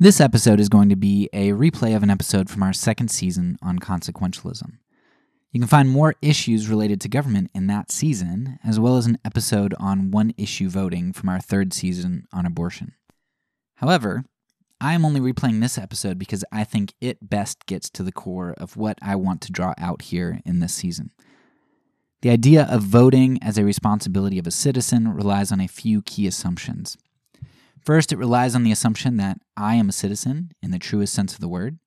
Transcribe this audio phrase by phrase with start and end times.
[0.00, 3.58] This episode is going to be a replay of an episode from our second season
[3.60, 4.78] on consequentialism.
[5.50, 9.18] You can find more issues related to government in that season, as well as an
[9.24, 12.94] episode on one issue voting from our third season on abortion.
[13.78, 14.22] However,
[14.80, 18.54] I am only replaying this episode because I think it best gets to the core
[18.56, 21.10] of what I want to draw out here in this season.
[22.22, 26.28] The idea of voting as a responsibility of a citizen relies on a few key
[26.28, 26.96] assumptions.
[27.84, 31.34] First, it relies on the assumption that I am a citizen in the truest sense
[31.34, 31.78] of the word.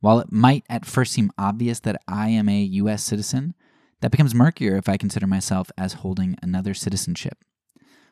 [0.00, 3.02] While it might at first seem obvious that I am a U.S.
[3.02, 3.54] citizen,
[4.00, 7.38] that becomes murkier if I consider myself as holding another citizenship.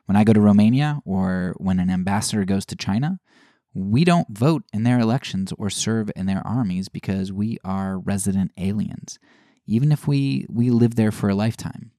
[0.07, 3.21] When I go to Romania or when an ambassador goes to China,
[3.75, 8.53] we don't vote in their elections or serve in their armies because we are resident
[8.59, 9.19] aliens,
[9.67, 11.93] even if we, we live there for a lifetime.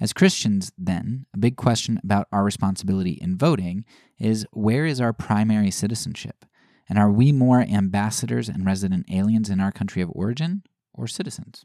[0.00, 3.84] As Christians, then, a big question about our responsibility in voting
[4.18, 6.44] is where is our primary citizenship?
[6.88, 10.62] And are we more ambassadors and resident aliens in our country of origin
[10.94, 11.64] or citizens?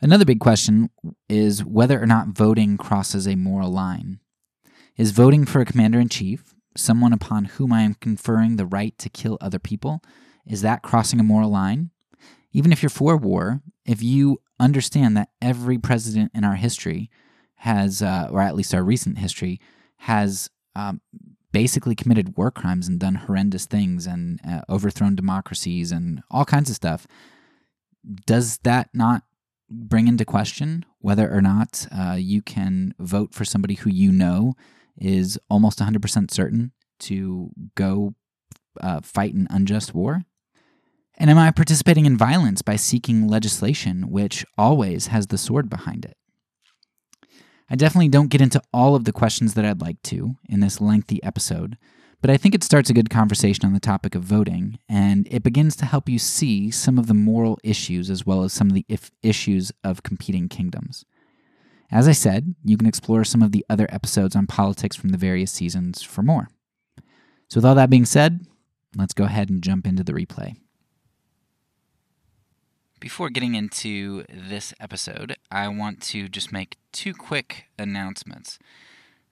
[0.00, 0.90] Another big question
[1.28, 4.18] is whether or not voting crosses a moral line.
[4.96, 8.96] Is voting for a commander in chief, someone upon whom I am conferring the right
[8.98, 10.02] to kill other people,
[10.46, 11.90] is that crossing a moral line?
[12.52, 17.10] Even if you're for war, if you understand that every president in our history
[17.56, 19.60] has, uh, or at least our recent history,
[19.98, 21.00] has um,
[21.52, 26.68] basically committed war crimes and done horrendous things and uh, overthrown democracies and all kinds
[26.68, 27.06] of stuff.
[28.26, 29.22] Does that not
[29.70, 34.54] bring into question whether or not uh, you can vote for somebody who you know
[34.96, 38.14] is almost 100% certain to go
[38.80, 40.24] uh, fight an unjust war?
[41.18, 46.04] And am I participating in violence by seeking legislation which always has the sword behind
[46.04, 46.16] it?
[47.68, 50.80] I definitely don't get into all of the questions that I'd like to in this
[50.80, 51.76] lengthy episode,
[52.22, 55.42] but I think it starts a good conversation on the topic of voting, and it
[55.42, 58.74] begins to help you see some of the moral issues as well as some of
[58.74, 58.86] the
[59.22, 61.04] issues of competing kingdoms.
[61.90, 65.18] As I said, you can explore some of the other episodes on politics from the
[65.18, 66.48] various seasons for more.
[67.48, 68.46] So, with all that being said,
[68.96, 70.56] let's go ahead and jump into the replay.
[72.98, 78.58] Before getting into this episode, I want to just make two quick announcements.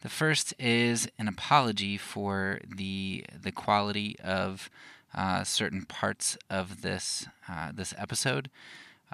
[0.03, 4.69] The first is an apology for the the quality of
[5.15, 8.51] uh, certain parts of this uh, this episode,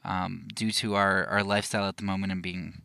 [0.04, 2.82] um, due to our, our lifestyle at the moment and being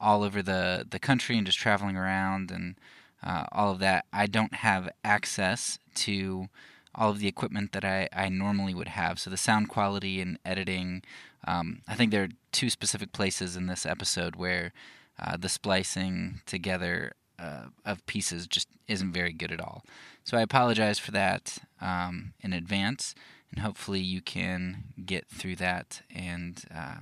[0.00, 2.74] all over the, the country and just traveling around and
[3.22, 4.06] uh, all of that.
[4.12, 6.48] I don't have access to
[6.96, 9.18] all of the equipment that I, I normally would have.
[9.18, 11.02] So the sound quality and editing,
[11.46, 14.72] um, I think there are two specific places in this episode where
[15.18, 19.84] uh, the splicing together uh, of pieces just isn't very good at all.
[20.24, 23.14] So I apologize for that um, in advance,
[23.50, 26.96] and hopefully you can get through that and uh,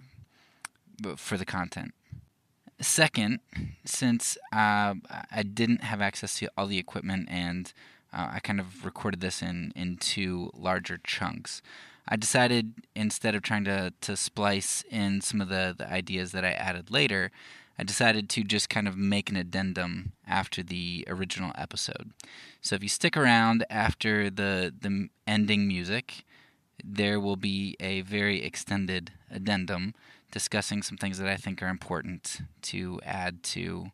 [1.17, 1.95] for the content.
[2.81, 3.39] Second,
[3.85, 4.95] since uh,
[5.31, 7.73] I didn't have access to all the equipment and
[8.15, 11.61] uh, I kind of recorded this in, in two larger chunks.
[12.09, 16.45] I decided instead of trying to, to splice in some of the, the ideas that
[16.45, 17.31] I added later,
[17.79, 22.13] I decided to just kind of make an addendum after the original episode.
[22.61, 26.25] So if you stick around after the, the ending music,
[26.85, 29.95] there will be a very extended addendum
[30.31, 33.87] discussing some things that I think are important to add to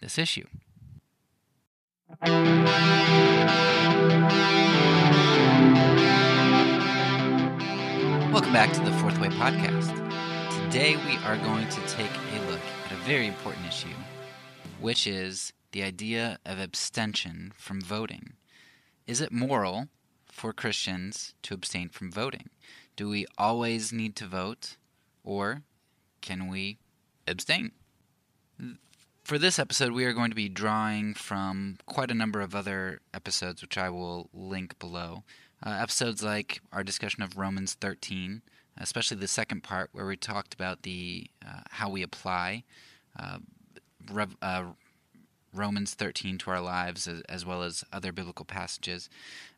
[0.00, 0.46] this issue.
[2.08, 2.32] Welcome
[8.50, 9.94] back to the Fourth Way Podcast.
[10.64, 13.94] Today we are going to take a look at a very important issue,
[14.80, 18.32] which is the idea of abstention from voting.
[19.06, 19.88] Is it moral
[20.24, 22.48] for Christians to abstain from voting?
[22.96, 24.78] Do we always need to vote,
[25.24, 25.60] or
[26.22, 26.78] can we
[27.26, 27.72] abstain?
[29.28, 33.02] For this episode, we are going to be drawing from quite a number of other
[33.12, 35.22] episodes, which I will link below.
[35.62, 38.40] Uh, episodes like our discussion of Romans 13,
[38.78, 42.64] especially the second part where we talked about the uh, how we apply
[43.18, 43.40] uh,
[44.10, 44.64] Rev, uh,
[45.52, 49.10] Romans 13 to our lives, as, well as other biblical passages.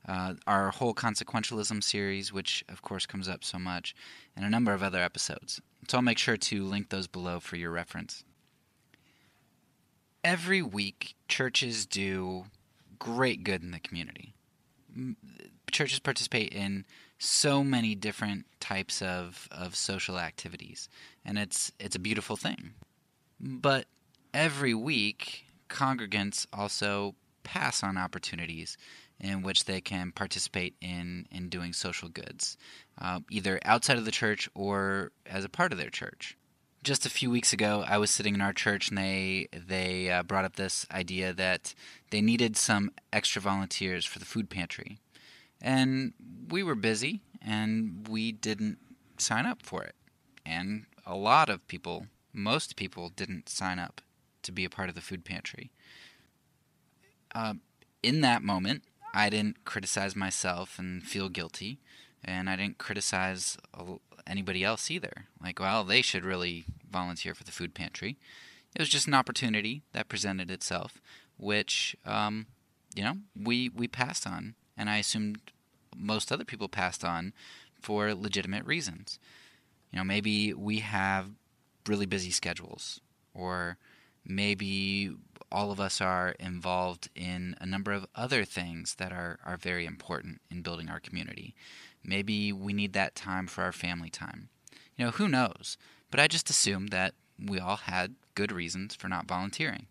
[0.08, 3.94] Uh, our whole consequentialism series, which of course comes up so much,
[4.34, 5.60] and a number of other episodes.
[5.86, 8.24] So I'll make sure to link those below for your reference
[10.24, 12.44] every week churches do
[12.98, 14.34] great good in the community.
[15.70, 16.84] Churches participate in
[17.18, 20.88] so many different types of, of social activities,
[21.24, 22.72] and it's it's a beautiful thing.
[23.38, 23.86] But
[24.34, 28.76] every week, congregants also pass on opportunities
[29.20, 32.56] in which they can participate in, in doing social goods,
[33.00, 36.36] uh, either outside of the church or as a part of their church.
[36.82, 40.22] Just a few weeks ago, I was sitting in our church and they they uh,
[40.22, 41.74] brought up this idea that
[42.10, 44.98] they needed some extra volunteers for the food pantry,
[45.60, 46.14] and
[46.48, 48.78] we were busy and we didn't
[49.18, 49.94] sign up for it,
[50.46, 54.00] and a lot of people, most people, didn't sign up
[54.42, 55.70] to be a part of the food pantry.
[57.34, 57.54] Uh,
[58.02, 61.78] in that moment, I didn't criticize myself and feel guilty,
[62.24, 63.56] and I didn't criticize
[64.26, 65.26] anybody else either.
[65.42, 68.18] Like, well, they should really volunteer for the food pantry.
[68.74, 71.00] It was just an opportunity that presented itself,
[71.36, 72.46] which, um,
[72.94, 75.52] you know, we we passed on, and I assumed
[75.96, 77.32] most other people passed on
[77.80, 79.18] for legitimate reasons.
[79.92, 81.30] You know, maybe we have
[81.88, 83.00] really busy schedules,
[83.34, 83.76] or
[84.24, 85.10] maybe
[85.50, 89.84] all of us are involved in a number of other things that are, are very
[89.84, 91.54] important in building our community.
[92.04, 94.48] Maybe we need that time for our family time.
[94.96, 95.76] You know, who knows?
[96.10, 99.86] But I just assumed that we all had good reasons for not volunteering.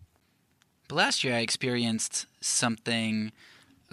[0.88, 3.32] But last year I experienced something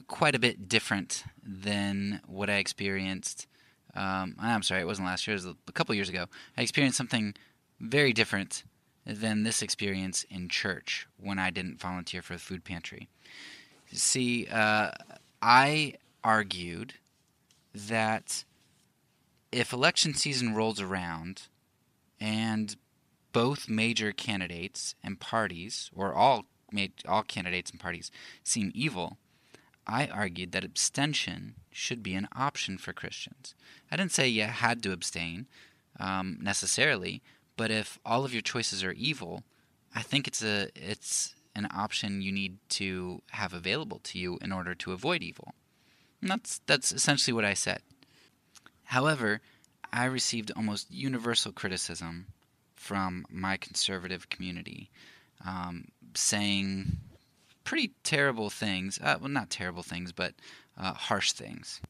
[0.07, 3.47] quite a bit different than what I experienced.
[3.95, 6.25] Um, I'm sorry, it wasn't last year, it was a couple years ago.
[6.57, 7.33] I experienced something
[7.79, 8.63] very different
[9.05, 13.07] than this experience in church when I didn't volunteer for the food pantry.
[13.91, 14.91] See, uh,
[15.41, 15.93] I
[16.23, 16.95] argued
[17.77, 18.43] that
[19.51, 21.43] if election season rolls around
[22.19, 22.75] and
[23.31, 26.45] both major candidates and parties, or all
[27.07, 28.11] all candidates and parties,
[28.43, 29.17] seem evil,
[29.85, 33.55] I argued that abstention should be an option for Christians.
[33.89, 35.47] I didn't say you had to abstain
[35.99, 37.21] um, necessarily,
[37.55, 39.43] but if all of your choices are evil,
[39.95, 44.51] I think it's a it's an option you need to have available to you in
[44.51, 45.55] order to avoid evil.
[46.21, 47.81] And that's that's essentially what I said.
[48.85, 49.41] However,
[49.91, 52.27] I received almost universal criticism
[52.75, 54.89] from my conservative community,
[55.45, 56.97] um, saying
[57.63, 58.99] pretty terrible things.
[59.01, 60.33] Uh, well, not terrible things, but
[60.77, 61.81] uh, harsh things.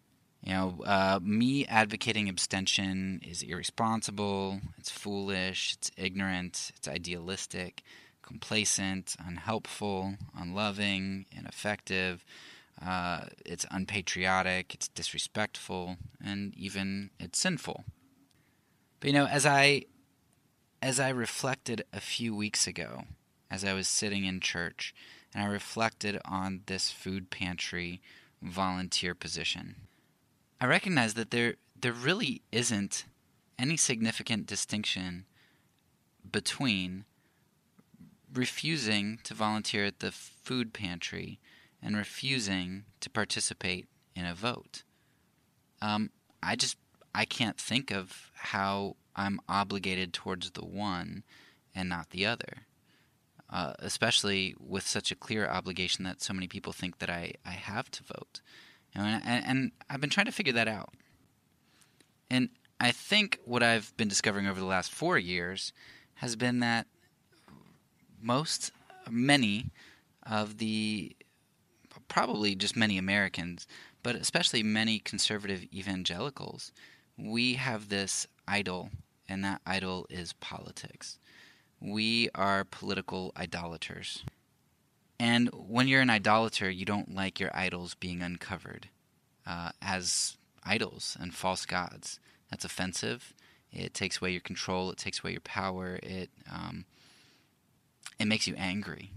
[0.43, 7.83] You know, uh, me advocating abstention is irresponsible, it's foolish, it's ignorant, it's idealistic,
[8.21, 12.23] complacent, unhelpful, unloving, ineffective.
[12.83, 17.83] Uh, it's unpatriotic, it's disrespectful, and even it's sinful.
[18.99, 19.85] But you know, as I
[20.81, 23.05] as I reflected a few weeks ago,
[23.49, 24.93] as I was sitting in church,
[25.33, 28.01] and I reflected on this food pantry
[28.41, 29.75] volunteer position,
[30.61, 33.05] I recognize that there there really isn't
[33.57, 35.25] any significant distinction
[36.31, 37.05] between
[38.31, 41.39] refusing to volunteer at the food pantry
[41.81, 44.83] and refusing to participate in a vote.
[45.81, 46.09] Um,
[46.41, 46.77] I just
[47.13, 51.23] I can't think of how I'm obligated towards the one
[51.73, 52.65] and not the other.
[53.49, 57.51] Uh, especially with such a clear obligation that so many people think that I, I
[57.51, 58.41] have to vote.
[58.93, 60.93] Know, and, and I've been trying to figure that out.
[62.29, 65.71] And I think what I've been discovering over the last four years
[66.15, 66.87] has been that
[68.21, 68.71] most,
[69.09, 69.71] many
[70.23, 71.15] of the,
[72.07, 73.67] probably just many Americans,
[74.03, 76.71] but especially many conservative evangelicals,
[77.17, 78.89] we have this idol,
[79.27, 81.19] and that idol is politics.
[81.79, 84.23] We are political idolaters.
[85.19, 88.89] And when you're an idolater, you don't like your idols being uncovered
[89.45, 92.19] uh, as idols and false gods.
[92.49, 93.33] That's offensive.
[93.71, 94.91] It takes away your control.
[94.91, 95.99] It takes away your power.
[96.03, 96.85] It um,
[98.19, 99.11] it makes you angry,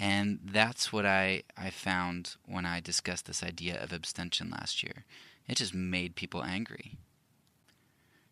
[0.00, 5.04] and that's what I I found when I discussed this idea of abstention last year.
[5.46, 6.96] It just made people angry.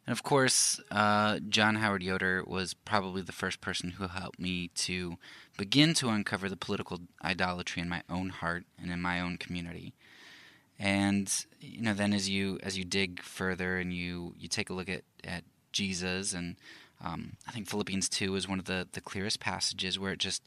[0.06, 4.68] And of course, uh, John Howard Yoder was probably the first person who helped me
[4.68, 5.18] to
[5.58, 9.92] begin to uncover the political idolatry in my own heart and in my own community.
[10.78, 14.74] And you know, then as you as you dig further and you you take a
[14.74, 16.56] look at at Jesus, and
[17.04, 20.42] um, I think Philippians two is one of the the clearest passages where it just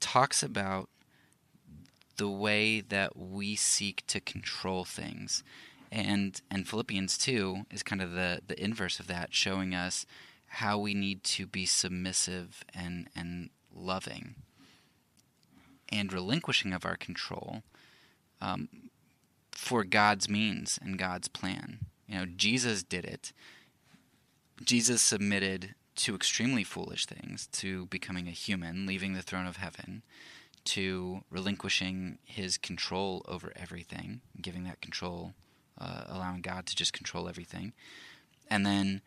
[0.00, 0.88] talks about
[2.16, 5.42] the way that we seek to control things
[5.90, 10.06] and and Philippians 2 is kind of the the inverse of that showing us
[10.46, 14.34] how we need to be submissive and and loving
[15.88, 17.62] and relinquishing of our control
[18.40, 18.68] um,
[19.52, 21.78] for God's means and God's plan.
[22.06, 23.32] You know, Jesus did it.
[24.62, 30.02] Jesus submitted to extremely foolish things, to becoming a human, leaving the throne of heaven,
[30.64, 35.34] to relinquishing his control over everything, giving that control,
[35.76, 37.72] uh, allowing God to just control everything,
[38.48, 39.00] and then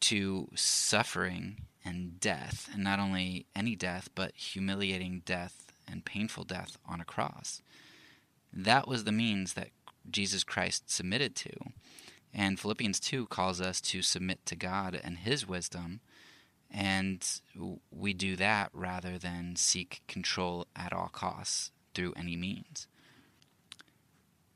[0.00, 6.78] to suffering and death, and not only any death, but humiliating death and painful death
[6.88, 7.60] on a cross.
[8.52, 9.68] That was the means that
[10.10, 11.50] Jesus Christ submitted to.
[12.32, 16.00] And Philippians 2 calls us to submit to God and His wisdom
[16.70, 17.26] and
[17.90, 22.86] we do that rather than seek control at all costs through any means.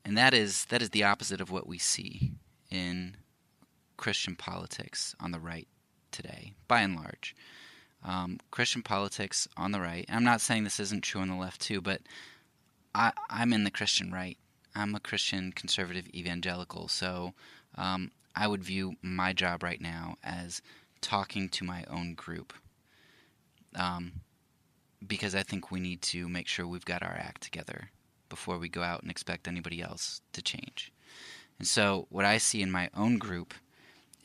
[0.05, 2.33] And that is that is the opposite of what we see
[2.69, 3.15] in
[3.97, 5.67] Christian politics on the right
[6.11, 7.35] today, by and large.
[8.03, 10.05] Um, Christian politics on the right.
[10.09, 12.01] I'm not saying this isn't true on the left too, but
[12.93, 14.37] I, am in the Christian right.
[14.75, 17.33] I'm a Christian conservative evangelical, so
[17.75, 20.61] um, I would view my job right now as
[21.03, 22.53] talking to my own group
[23.75, 24.13] um,
[25.05, 27.89] because I think we need to make sure we've got our act together
[28.29, 30.91] before we go out and expect anybody else to change.
[31.59, 33.53] And so, what I see in my own group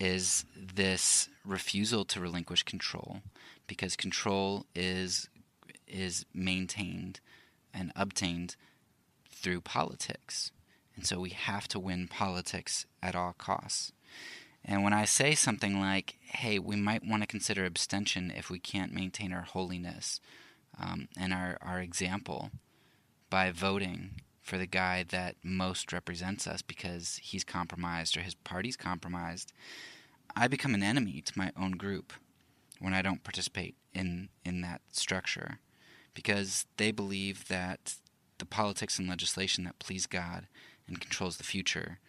[0.00, 3.20] is this refusal to relinquish control
[3.66, 5.28] because control is
[5.86, 7.20] is maintained
[7.74, 8.56] and obtained
[9.30, 10.52] through politics.
[10.96, 13.92] And so we have to win politics at all costs.
[14.70, 18.58] And when I say something like, hey, we might want to consider abstention if we
[18.58, 20.20] can't maintain our holiness
[20.78, 22.50] um, and our, our example
[23.30, 28.76] by voting for the guy that most represents us because he's compromised or his party's
[28.76, 29.54] compromised,
[30.36, 32.12] I become an enemy to my own group
[32.78, 35.60] when I don't participate in, in that structure
[36.12, 37.94] because they believe that
[38.36, 40.46] the politics and legislation that please God
[40.86, 42.00] and controls the future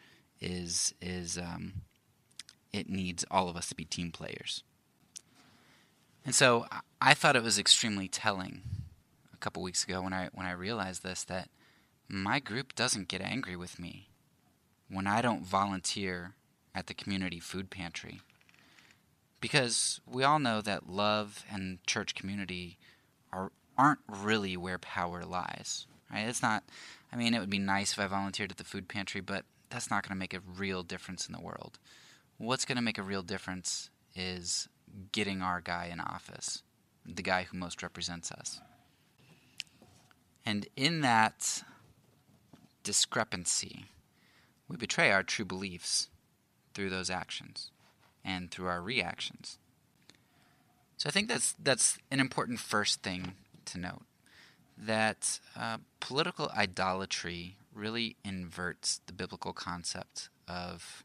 [0.42, 1.82] is is um,
[2.72, 4.64] it needs all of us to be team players.
[6.26, 6.66] And so
[7.02, 8.62] I thought it was extremely telling
[9.34, 11.50] a couple weeks ago when I when I realized this that
[12.08, 14.10] my group doesn't get angry with me
[14.90, 16.36] when I don't volunteer
[16.76, 18.22] at the community food pantry.
[19.42, 22.78] Because we all know that love and church community
[23.32, 25.88] are aren't really where power lies.
[26.12, 26.28] Right?
[26.28, 26.64] It's not
[27.12, 29.90] I mean it would be nice if I volunteered at the food pantry, but that's
[29.90, 31.80] not going to make a real difference in the world.
[32.40, 34.70] What's going to make a real difference is
[35.12, 36.64] getting our guy in office,
[37.06, 38.62] the guy who most represents us.
[40.46, 41.64] And in that
[42.82, 43.88] discrepancy,
[44.70, 46.08] we betray our true beliefs
[46.74, 47.72] through those actions
[48.24, 49.58] and through our reactions.
[50.96, 53.34] So I think that's that's an important first thing
[53.66, 54.04] to note
[54.78, 61.04] that uh, political idolatry really inverts the biblical concept of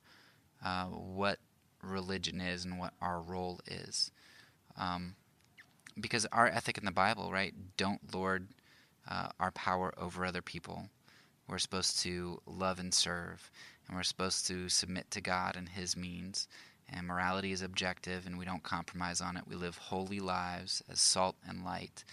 [0.64, 1.38] uh, what
[1.82, 4.10] religion is and what our role is.
[4.76, 5.14] Um,
[6.00, 8.48] because our ethic in the Bible, right, don't lord
[9.08, 10.88] uh, our power over other people.
[11.46, 13.50] We're supposed to love and serve,
[13.86, 16.48] and we're supposed to submit to God and His means.
[16.88, 19.44] And morality is objective, and we don't compromise on it.
[19.46, 22.04] We live holy lives as salt and light,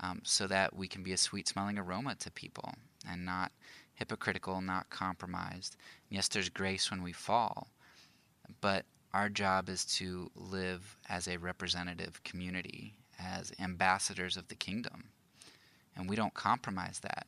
[0.00, 2.74] um, so that we can be a sweet smelling aroma to people
[3.08, 3.52] and not
[3.94, 5.76] hypocritical, not compromised.
[6.08, 7.68] And yes, there's grace when we fall,
[8.60, 15.04] but our job is to live as a representative community, as ambassadors of the kingdom.
[15.96, 17.26] And we don't compromise that,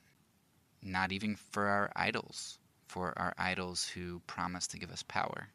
[0.82, 5.48] not even for our idols, for our idols who promise to give us power.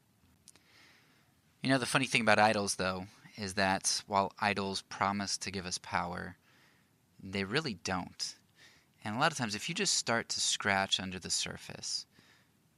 [1.62, 3.05] You know, the funny thing about idols, though,
[3.38, 6.36] is that while idols promise to give us power,
[7.22, 8.36] they really don't.
[9.03, 12.05] And a lot of times, if you just start to scratch under the surface,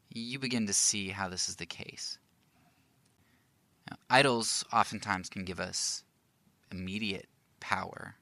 [0.10, 2.18] you begin to see how this is the case.
[4.10, 6.04] Idols oftentimes can give us
[6.72, 7.28] immediate
[7.60, 8.16] power,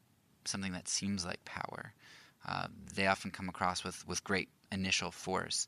[0.45, 1.93] something that seems like power.
[2.47, 5.67] Uh, they often come across with, with great initial force.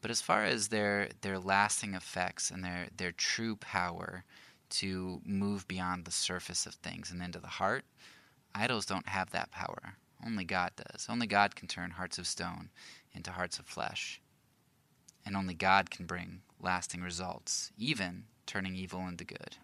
[0.00, 4.24] But as far as their their lasting effects and their, their true power
[4.70, 7.84] to move beyond the surface of things and into the heart,
[8.54, 9.94] idols don't have that power.
[10.24, 11.06] Only God does.
[11.08, 12.70] Only God can turn hearts of stone
[13.12, 14.20] into hearts of flesh.
[15.24, 19.56] And only God can bring lasting results, even turning evil into good.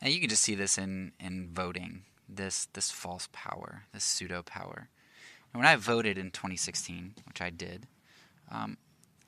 [0.00, 4.42] And you can just see this in, in voting, this this false power, this pseudo
[4.42, 4.88] power.
[5.52, 7.86] And when I voted in 2016, which I did,
[8.50, 8.76] um,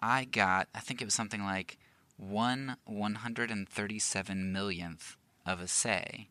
[0.01, 1.79] I got I think it was something like
[2.17, 6.29] one 137 millionth of a say,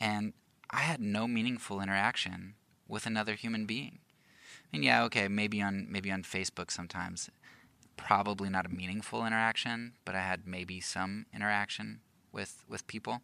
[0.00, 0.32] and
[0.70, 2.54] I had no meaningful interaction
[2.88, 3.98] with another human being.
[4.72, 7.30] And yeah, okay, maybe on maybe on Facebook sometimes
[8.04, 12.00] probably not a meaningful interaction, but I had maybe some interaction
[12.32, 13.22] with with people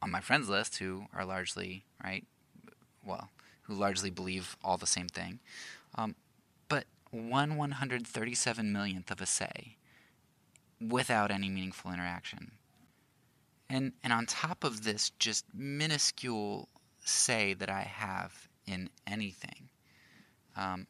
[0.00, 2.24] on my friends list who are largely right,
[3.04, 3.30] well,
[3.62, 5.40] who largely believe all the same thing.
[5.94, 6.14] Um,
[6.68, 9.76] but one 137 millionth of a say
[10.80, 12.52] without any meaningful interaction.
[13.70, 16.68] And, and on top of this just minuscule
[17.04, 19.68] say that I have in anything,
[20.56, 20.86] um,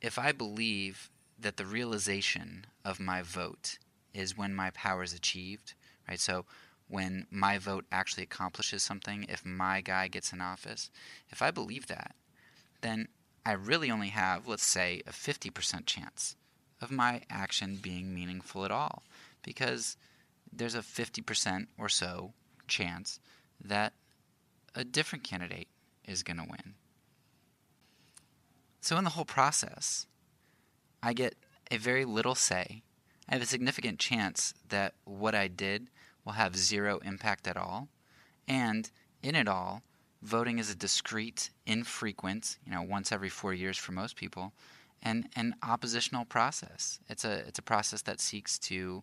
[0.00, 3.78] if I believe that the realization of my vote
[4.14, 5.74] is when my power is achieved,
[6.08, 6.20] right?
[6.20, 6.44] So
[6.88, 10.90] when my vote actually accomplishes something, if my guy gets in office,
[11.28, 12.14] if I believe that,
[12.80, 13.08] then
[13.44, 16.36] I really only have, let's say, a 50% chance
[16.80, 19.02] of my action being meaningful at all.
[19.42, 19.96] Because
[20.52, 22.32] there's a 50% or so
[22.66, 23.20] chance
[23.62, 23.92] that
[24.74, 25.68] a different candidate
[26.04, 26.74] is going to win.
[28.80, 30.06] So, in the whole process,
[31.02, 31.34] I get
[31.70, 32.82] a very little say.
[33.28, 35.88] I have a significant chance that what I did
[36.24, 37.88] will have zero impact at all.
[38.46, 38.90] And
[39.22, 39.82] in it all,
[40.22, 44.52] voting is a discrete, infrequent, you know, once every four years for most people,
[45.02, 46.98] and an oppositional process.
[47.08, 49.02] It's a it's a process that seeks to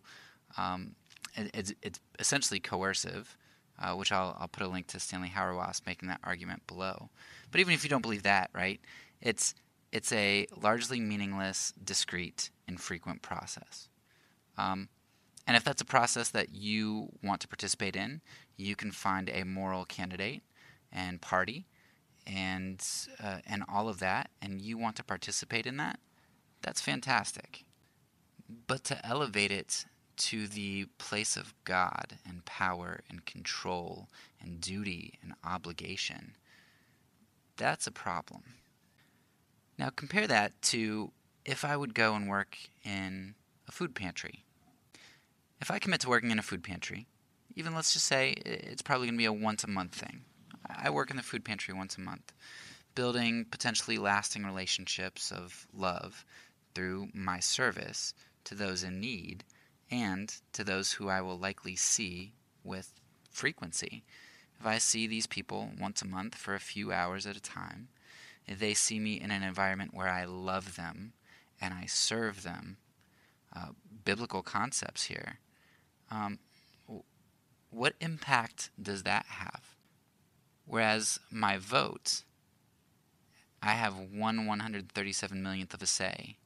[0.56, 0.94] um,
[1.36, 3.36] it, it's, it's essentially coercive,
[3.78, 7.08] uh, which I'll I'll put a link to Stanley Hauerwas making that argument below.
[7.50, 8.80] But even if you don't believe that, right,
[9.20, 9.54] it's
[9.94, 13.88] it's a largely meaningless, discrete, infrequent process.
[14.58, 14.88] Um,
[15.46, 18.20] and if that's a process that you want to participate in,
[18.56, 20.42] you can find a moral candidate
[20.92, 21.66] and party
[22.26, 22.84] and
[23.22, 25.98] uh, and all of that and you want to participate in that
[26.62, 27.64] that's fantastic
[28.66, 29.84] but to elevate it
[30.16, 34.08] to the place of God and power and control
[34.40, 36.36] and duty and obligation
[37.58, 38.44] that's a problem
[39.78, 41.10] now compare that to
[41.44, 43.34] if I would go and work in
[43.68, 44.44] a food pantry
[45.60, 47.06] if I commit to working in a food pantry
[47.56, 50.22] even let's just say it's probably going to be a once a month thing
[50.68, 52.32] I work in the food pantry once a month,
[52.94, 56.24] building potentially lasting relationships of love
[56.74, 59.44] through my service to those in need
[59.90, 62.32] and to those who I will likely see
[62.62, 62.92] with
[63.30, 64.04] frequency.
[64.58, 67.88] If I see these people once a month for a few hours at a time,
[68.48, 71.12] they see me in an environment where I love them
[71.60, 72.76] and I serve them,
[73.54, 73.68] uh,
[74.04, 75.38] biblical concepts here,
[76.10, 76.38] um,
[77.70, 79.74] what impact does that have?
[80.66, 82.22] Whereas my vote,
[83.62, 86.36] I have one 137 millionth of a say,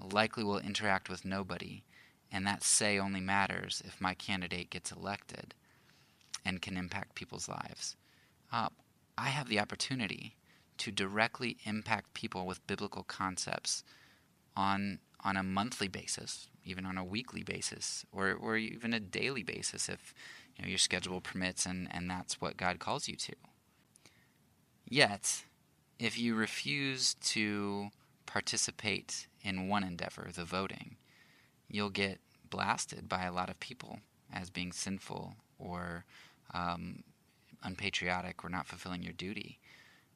[0.00, 1.82] likely will interact with nobody,
[2.30, 5.54] and that say only matters if my candidate gets elected
[6.44, 7.96] and can impact people's lives.
[8.52, 8.68] Uh,
[9.18, 10.36] I have the opportunity
[10.78, 13.84] to directly impact people with biblical concepts
[14.56, 19.44] on on a monthly basis, even on a weekly basis, or, or even a daily
[19.44, 20.12] basis if
[20.56, 23.34] you know, your schedule permits and, and that's what God calls you to.
[24.88, 25.44] Yet,
[25.98, 27.90] if you refuse to
[28.26, 30.96] participate in one endeavor, the voting,
[31.68, 32.18] you'll get
[32.50, 34.00] blasted by a lot of people
[34.32, 36.04] as being sinful or
[36.52, 37.04] um,
[37.62, 39.58] unpatriotic or not fulfilling your duty.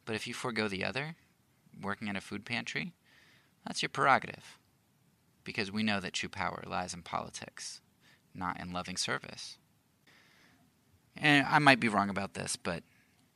[0.06, 1.16] But if you forego the other,
[1.82, 2.94] working at a food pantry,
[3.66, 4.58] that's your prerogative.
[5.44, 7.82] Because we know that true power lies in politics,
[8.34, 9.58] not in loving service.
[11.16, 12.82] And I might be wrong about this, but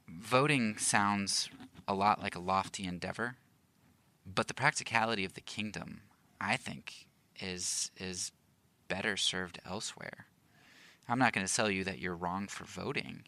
[0.09, 1.49] voting sounds
[1.87, 3.37] a lot like a lofty endeavor,
[4.27, 6.03] but the practicality of the kingdom,
[6.41, 7.07] I think,
[7.41, 8.33] is is
[8.89, 10.27] better served elsewhere.
[11.09, 13.25] I'm not going to tell you that you're wrong for voting,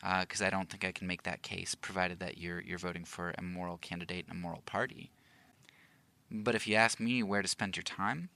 [0.00, 3.04] because uh, I don't think I can make that case, provided that you're you're voting
[3.04, 5.10] for a moral candidate and a moral party.
[6.30, 8.30] But if you ask me where to spend your time,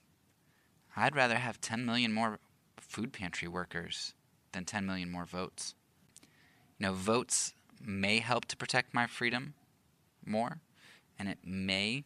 [0.97, 2.39] I'd rather have 10 million more
[2.77, 4.15] food pantry workers
[4.53, 5.75] than 10 million more votes.
[6.79, 7.53] You know, votes
[7.85, 9.55] may help to protect my freedom
[10.25, 10.59] more,
[11.19, 12.05] and it may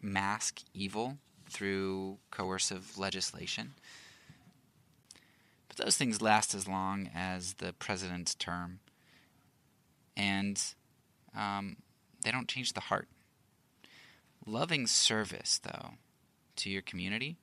[0.00, 3.74] mask evil through coercive legislation.
[5.70, 8.80] But those things last as long as the president's term,
[10.16, 10.60] and
[11.34, 11.76] um,
[12.24, 13.06] they don't change the heart.
[14.44, 15.90] Loving service, though,
[16.56, 17.36] to your community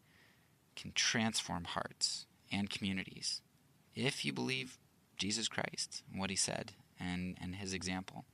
[0.75, 3.41] can transform hearts and communities
[3.95, 4.77] if you believe
[5.15, 8.25] Jesus Christ and what he said and, and his example.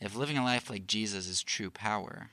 [0.00, 2.30] If living a life like Jesus is true power,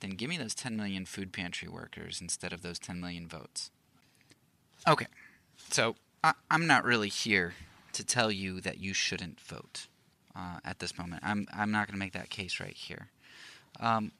[0.00, 3.70] then give me those 10 million food pantry workers instead of those 10 million votes.
[4.86, 5.06] Okay,
[5.70, 7.54] so I, am not really here
[7.94, 9.86] to tell you that you shouldn't vote
[10.36, 11.22] uh, at this moment.
[11.24, 13.08] I'm, I'm not going to make that case right here.
[13.80, 14.12] Um,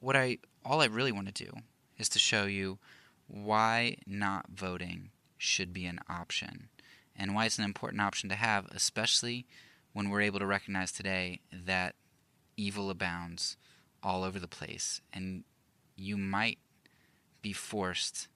[0.00, 1.50] what I all I really want to do
[1.98, 2.78] is to show you
[3.26, 6.68] why not voting should be an option
[7.16, 9.46] and why it's an important option to have, especially
[9.94, 11.94] when we're able to recognize today that
[12.56, 13.56] evil abounds
[14.02, 15.44] all over the place, and
[15.96, 16.58] you might
[17.40, 18.28] be forced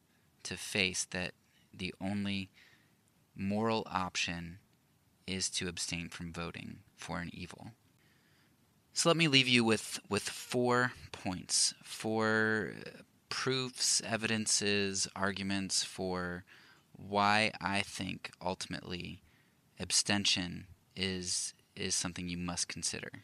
[0.49, 1.33] to face that
[1.73, 2.51] the only
[3.37, 4.59] moral option
[5.27, 7.73] is to abstain from voting for an evil.
[8.93, 12.91] So let me leave you with, with four points, four uh,
[13.29, 16.45] proofs, evidences, arguments for
[16.93, 19.23] why I think ultimately
[19.79, 23.23] abstention is is something you must consider.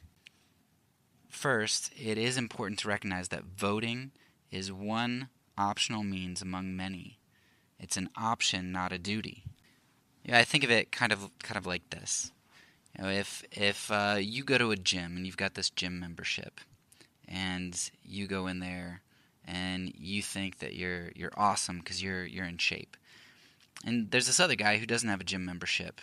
[1.28, 4.12] First, it is important to recognize that voting
[4.52, 7.18] is one optional means among many.
[7.78, 9.44] It's an option, not a duty.
[10.24, 12.32] Yeah, I think of it kind of kind of like this.
[12.96, 16.00] You know, if if uh, you go to a gym and you've got this gym
[16.00, 16.60] membership,
[17.28, 19.02] and you go in there
[19.46, 22.96] and you think that you're you're awesome because you're you're in shape,
[23.84, 26.00] and there's this other guy who doesn't have a gym membership,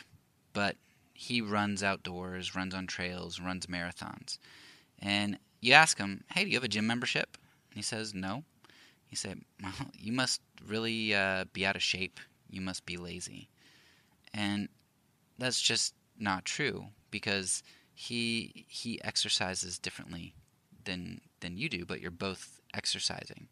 [0.53, 0.75] but
[1.13, 4.37] he runs outdoors, runs on trails, runs marathons.
[4.99, 7.37] And you ask him, "Hey, do you have a gym membership?"
[7.71, 8.43] And he says, "No."
[9.11, 12.19] You say, well, "You must really uh, be out of shape.
[12.49, 13.49] You must be lazy."
[14.33, 14.69] And
[15.37, 17.61] that's just not true because
[17.93, 20.33] he he exercises differently
[20.85, 23.47] than than you do, but you're both exercising.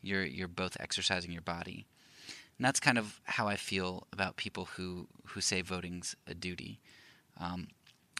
[0.00, 1.86] You're you're both exercising your body.
[2.58, 6.80] And that's kind of how I feel about people who, who say voting's a duty.
[7.40, 7.68] Um,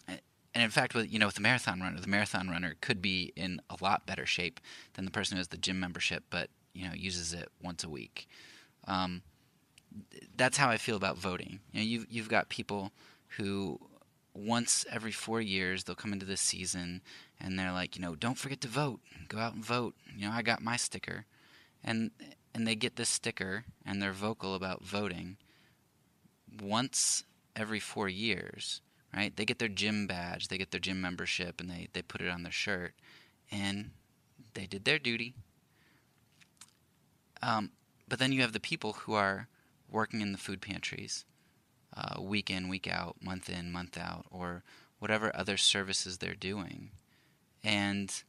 [0.09, 3.33] and in fact, with you know, with the marathon runner, the marathon runner could be
[3.37, 4.61] in a lot better shape
[4.95, 7.89] than the person who has the gym membership, but you know, uses it once a
[7.89, 8.29] week.
[8.87, 9.23] Um,
[10.37, 11.61] that's how I feel about voting.
[11.73, 12.93] You know, you've you've got people
[13.37, 13.79] who
[14.35, 17.03] once every four years they'll come into this season
[17.39, 19.95] and they're like, you know, don't forget to vote, go out and vote.
[20.17, 21.27] You know, I got my sticker,
[21.85, 22.11] and
[22.55, 25.37] and they get this sticker and they're vocal about voting
[26.61, 27.25] once
[27.57, 28.81] every four years
[29.15, 29.37] right?
[29.37, 32.29] They get their gym badge, they get their gym membership, and they, they put it
[32.29, 32.95] on their shirt,
[33.51, 33.91] and
[34.55, 35.35] they did their duty.
[37.43, 37.71] Um,
[38.09, 39.49] but then you have the people who are
[39.91, 41.25] working in the food pantries,
[41.97, 44.63] uh, week in, week out, month in, month out, or
[44.99, 46.91] whatever other services they're doing,
[47.65, 48.23] and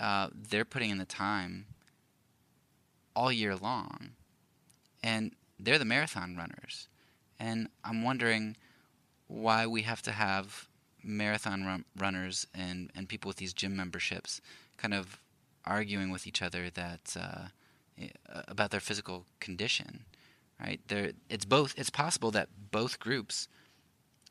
[0.00, 1.66] uh, they're putting in the time
[3.14, 4.10] all year long,
[5.02, 6.88] and they're the marathon runners,
[7.38, 8.56] and I'm wondering
[9.26, 10.68] why we have to have
[11.02, 14.40] marathon run- runners and, and people with these gym memberships
[14.76, 15.20] kind of
[15.64, 17.48] arguing with each other that uh,
[18.46, 20.04] about their physical condition,
[20.60, 20.80] right?
[20.88, 21.74] There, it's both.
[21.76, 23.48] It's possible that both groups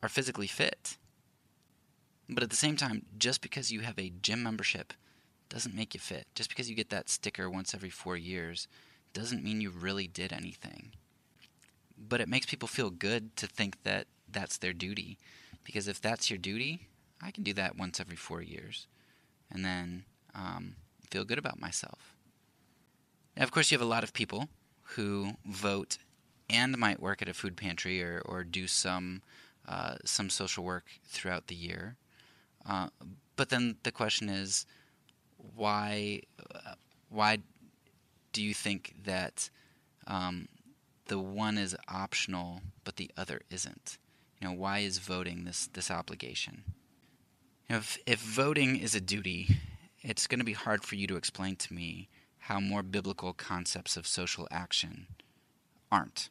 [0.02, 0.98] are physically fit,
[2.30, 4.94] but at the same time, just because you have a gym membership
[5.50, 6.28] doesn't make you fit.
[6.36, 8.68] Just because you get that sticker once every four years
[9.14, 10.92] doesn't mean you really did anything.
[11.98, 15.18] But it makes people feel good to think that that's their duty.
[15.64, 16.88] Because if that's your duty,
[17.22, 18.88] I can do that once every four years
[19.50, 20.04] and then
[20.36, 20.76] um,
[21.10, 22.14] feel good about myself.
[23.38, 24.50] Now, of course, you have a lot of people
[24.96, 26.00] who vote
[26.50, 29.22] and might work at a food pantry or, or do some
[29.68, 31.98] uh, some social work throughout the year.
[32.66, 32.88] Uh,
[33.36, 34.66] but then the question is,
[35.56, 36.22] why
[36.54, 36.74] uh,
[37.10, 37.38] why
[38.34, 39.50] do you think that
[40.08, 40.48] um,
[41.08, 44.00] the one is optional but the other isn't?
[44.42, 46.64] You know, why is voting this this obligation?
[47.70, 49.60] You know, if, if voting is a duty,
[50.02, 52.08] it's going to be hard for you to explain to me
[52.48, 55.06] how more biblical concepts of social action
[55.92, 56.30] aren't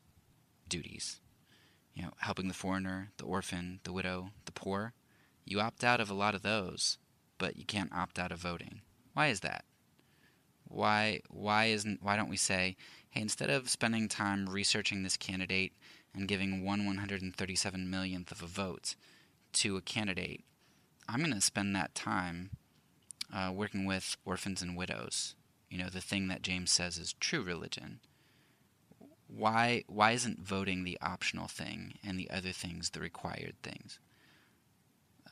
[0.66, 1.20] duties.
[1.92, 4.94] You know, helping the foreigner, the orphan, the widow, the poor.
[5.44, 6.96] You opt out of a lot of those,
[7.36, 8.80] but you can't opt out of voting.
[9.12, 9.66] Why is that?
[10.64, 12.76] Why why isn't why don't we say,
[13.10, 15.74] hey, instead of spending time researching this candidate
[16.14, 18.96] and giving one 137 millionth of a vote
[19.52, 20.44] to a candidate,
[21.10, 22.52] I'm going to spend that time
[23.30, 25.34] uh, working with orphans and widows.
[25.76, 28.00] You know, the thing that James says is true religion.
[29.28, 33.98] Why why isn't voting the optional thing and the other things the required things?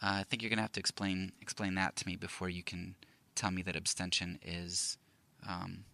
[0.03, 2.63] Uh, I think you're going to have to explain explain that to me before you
[2.63, 2.95] can
[3.35, 4.99] tell me that abstention is
[5.49, 5.85] um,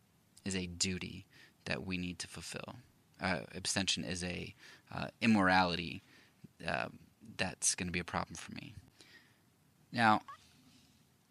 [0.45, 1.27] is a duty
[1.67, 2.75] that we need to fulfill
[3.23, 4.53] uh, abstention is a
[4.93, 6.03] uh, immorality
[6.67, 6.89] uh,
[7.37, 8.75] that's going to be a problem for me.
[9.93, 10.23] Now,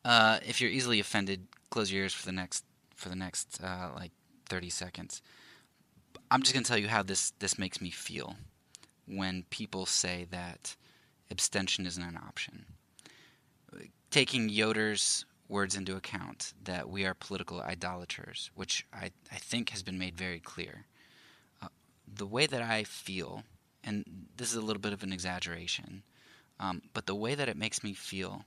[0.05, 2.63] uh, if you're easily offended, close your ears for the next
[2.99, 4.11] for the next uh, like
[4.49, 5.21] 30 seconds.
[6.31, 8.35] I'm just going to tell you how this this makes me feel
[9.07, 10.75] when people say that
[11.31, 12.65] abstention isn't an option.
[14.11, 19.81] Taking Yoder's words into account that we are political idolaters, which I, I think has
[19.83, 20.85] been made very clear
[22.15, 23.43] the way that I feel,
[23.83, 26.03] and this is a little bit of an exaggeration,
[26.61, 28.43] Um, but the way that it makes me feel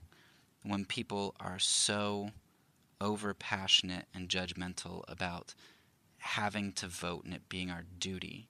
[0.61, 2.29] when people are so
[3.03, 5.53] over passionate and judgmental about
[6.17, 8.47] having to vote and it being our duty,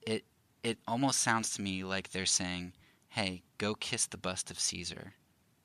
[0.00, 0.24] it
[0.62, 2.72] it almost sounds to me like they're saying,
[3.10, 5.12] "Hey, go kiss the bust of Caesar,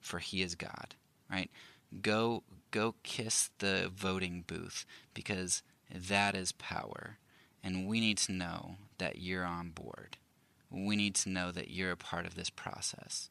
[0.02, 0.96] for he is God."
[1.32, 1.50] Right?
[2.02, 7.18] Go go kiss the voting booth because that is power.
[7.64, 10.18] And we need to know that you're on board.
[10.70, 13.30] We need to know that you're a part of this process.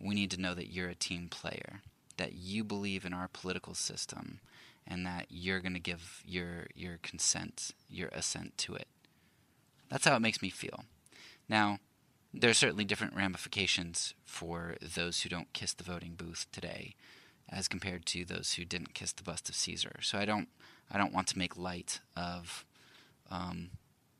[0.00, 1.82] We need to know that you're a team player,
[2.16, 4.40] that you believe in our political system,
[4.86, 8.88] and that you're going to give your, your consent, your assent to it.
[9.90, 10.84] That's how it makes me feel.
[11.48, 11.78] Now,
[12.32, 16.96] there are certainly different ramifications for those who don't kiss the voting booth today
[17.48, 19.96] as compared to those who didn't kiss the bust of Caesar.
[20.02, 20.48] So I don't
[20.90, 22.64] I don't want to make light of
[23.30, 23.70] um,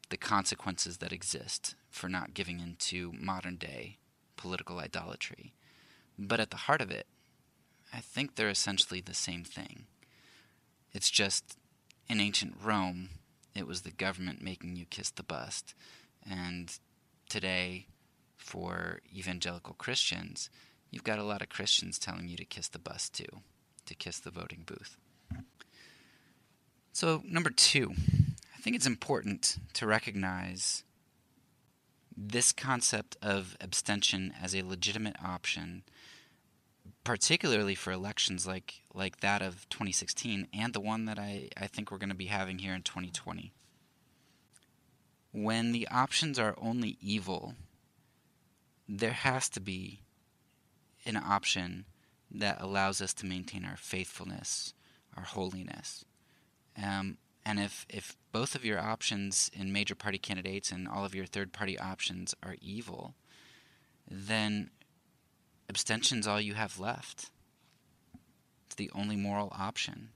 [0.08, 3.98] the consequences that exist for not giving into modern day
[4.36, 5.52] political idolatry.
[6.18, 7.06] But at the heart of it,
[7.94, 9.84] I think they're essentially the same thing.
[10.92, 11.56] It's just
[12.08, 13.10] in ancient Rome,
[13.54, 15.74] it was the government making you kiss the bust.
[16.28, 16.76] And
[17.28, 17.86] today,
[18.36, 20.50] for evangelical Christians,
[20.90, 23.40] you've got a lot of Christians telling you to kiss the bust too,
[23.86, 24.96] to kiss the voting booth.
[26.92, 27.92] So, number two,
[28.56, 30.82] I think it's important to recognize
[32.16, 35.82] this concept of abstention as a legitimate option,
[37.04, 41.90] particularly for elections like, like that of 2016 and the one that I, I think
[41.90, 43.52] we're going to be having here in 2020.
[45.32, 47.54] When the options are only evil,
[48.88, 50.00] there has to be
[51.04, 51.84] an option
[52.30, 54.72] that allows us to maintain our faithfulness,
[55.16, 56.04] our holiness.
[56.82, 61.14] Um, and if, if both of your options in major party candidates and all of
[61.14, 63.14] your third party options are evil,
[64.10, 64.70] then
[65.68, 67.30] abstention's all you have left.
[68.66, 70.10] It's the only moral option.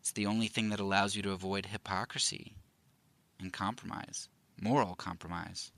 [0.00, 2.56] It's the only thing that allows you to avoid hypocrisy
[3.40, 4.28] and compromise,
[4.60, 5.72] moral compromise.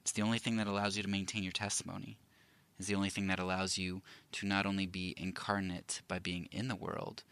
[0.00, 2.18] It's the only thing that allows you to maintain your testimony.
[2.78, 6.68] It's the only thing that allows you to not only be incarnate by being in
[6.68, 7.22] the world,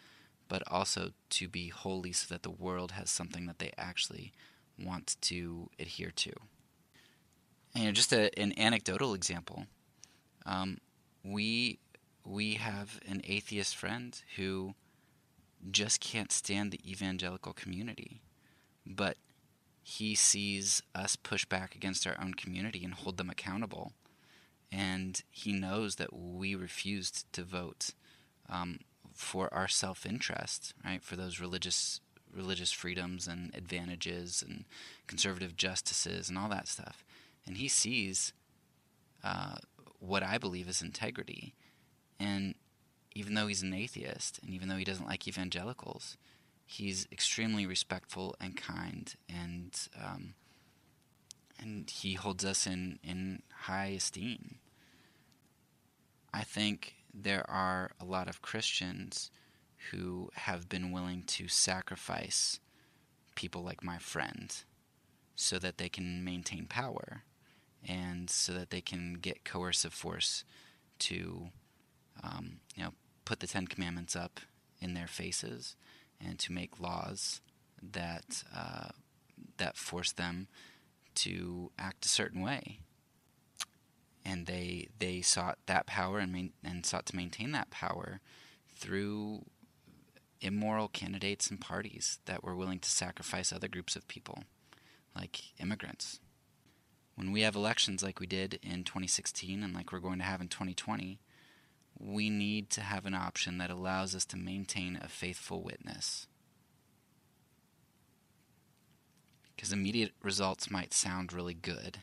[0.49, 4.33] but also to be holy so that the world has something that they actually
[4.79, 6.33] want to adhere to.
[7.75, 9.67] And, you know, just a, an anecdotal example.
[10.47, 10.79] Um,
[11.25, 11.79] we
[12.25, 14.75] we have an atheist friend who
[15.71, 18.21] just can't stand the evangelical community,
[18.87, 19.17] but
[19.83, 23.93] he sees us push back against our own community and hold them accountable,
[24.71, 27.91] and he knows that we refused to vote
[28.49, 28.79] um,
[29.13, 31.03] for our self-interest, right?
[31.03, 32.01] For those religious
[32.33, 34.65] religious freedoms and advantages and
[35.07, 37.05] conservative justices and all that stuff.
[37.47, 38.33] And he sees
[39.25, 39.57] uh,
[40.01, 41.55] what I believe is integrity.
[42.19, 42.55] And
[43.15, 46.17] even though he's an atheist and even though he doesn't like evangelicals,
[46.67, 50.35] he's extremely respectful and kind and um,
[51.59, 54.57] and he holds us in, in high esteem.
[56.33, 59.31] I think there are a lot of Christians
[59.91, 62.61] who have been willing to sacrifice
[63.35, 64.55] people like my friend
[65.35, 67.25] so that they can maintain power
[67.87, 70.45] and so that they can get coercive force
[70.99, 71.49] to
[72.23, 72.93] um, you know
[73.25, 74.41] put the Ten Commandments up
[74.81, 75.77] in their faces
[76.25, 77.41] and to make laws
[77.83, 78.89] that uh,
[79.57, 80.49] that force them
[81.15, 82.79] to act a certain way
[84.25, 88.21] and they they sought that power and main, and sought to maintain that power
[88.77, 89.45] through
[90.41, 94.45] immoral candidates and parties that were willing to sacrifice other groups of people,
[95.15, 96.21] like immigrants.
[97.21, 100.41] When we have elections like we did in 2016 and like we're going to have
[100.41, 101.21] in 2020,
[101.99, 106.27] we need to have an option that allows us to maintain a faithful witness.
[109.55, 111.99] Because immediate results might sound really good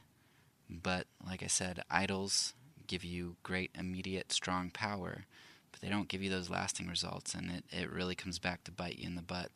[0.70, 2.54] but like I said, idols
[2.88, 5.26] give you great, immediate, strong power,
[5.72, 8.72] but they don't give you those lasting results, and it, it really comes back to
[8.72, 9.52] bite you in the butt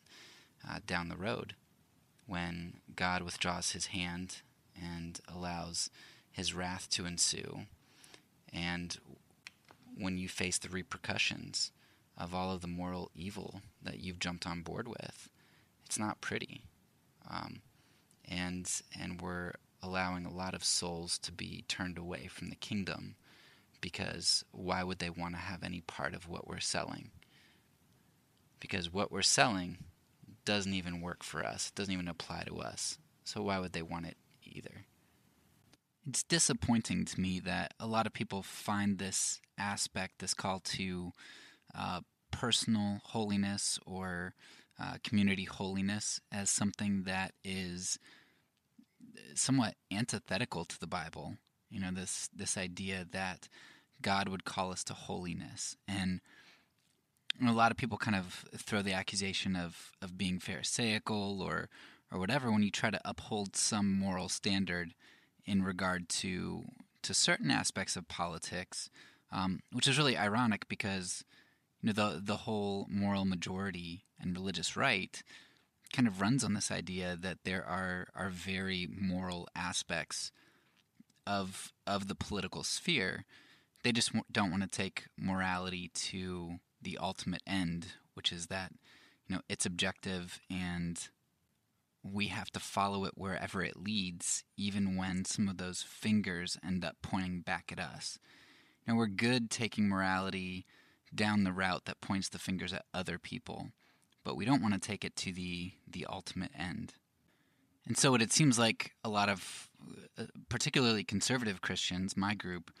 [0.68, 1.54] uh, down the road
[2.26, 4.42] when God withdraws his hand
[4.80, 5.90] and allows
[6.30, 7.66] his wrath to ensue,
[8.52, 8.98] and
[9.96, 11.70] when you face the repercussions
[12.16, 15.28] of all of the moral evil that you've jumped on board with,
[15.84, 16.62] it's not pretty.
[17.30, 17.60] Um,
[18.28, 23.16] and and we're allowing a lot of souls to be turned away from the kingdom
[23.80, 27.10] because why would they want to have any part of what we're selling?
[28.60, 29.78] Because what we're selling
[30.44, 32.98] doesn't even work for us, it doesn't even apply to us.
[33.24, 34.16] So why would they want it
[34.54, 34.84] either?
[36.06, 41.12] It's disappointing to me that a lot of people find this aspect, this call to
[41.74, 44.34] uh, personal holiness or
[44.80, 47.98] uh, community holiness, as something that is
[49.34, 51.36] somewhat antithetical to the Bible.
[51.70, 53.48] You know, this this idea that
[54.00, 56.20] God would call us to holiness, and,
[57.46, 61.68] a lot of people kind of throw the accusation of of being pharisaical or
[62.12, 64.94] or whatever when you try to uphold some moral standard
[65.46, 66.64] in regard to
[67.02, 68.88] to certain aspects of politics,
[69.32, 71.24] um, which is really ironic because
[71.80, 75.22] you know the the whole moral majority and religious right
[75.92, 80.30] kind of runs on this idea that there are are very moral aspects
[81.26, 83.24] of of the political sphere.
[83.82, 88.72] They just don't want to take morality to the ultimate end, which is that
[89.26, 91.08] you know it's objective and
[92.02, 96.84] we have to follow it wherever it leads, even when some of those fingers end
[96.84, 98.18] up pointing back at us.
[98.86, 100.66] Now, we're good taking morality
[101.14, 103.68] down the route that points the fingers at other people,
[104.24, 106.94] but we don't want to take it to the, the ultimate end.
[107.86, 109.68] And so, what it seems like a lot of,
[110.18, 112.72] uh, particularly conservative Christians, my group,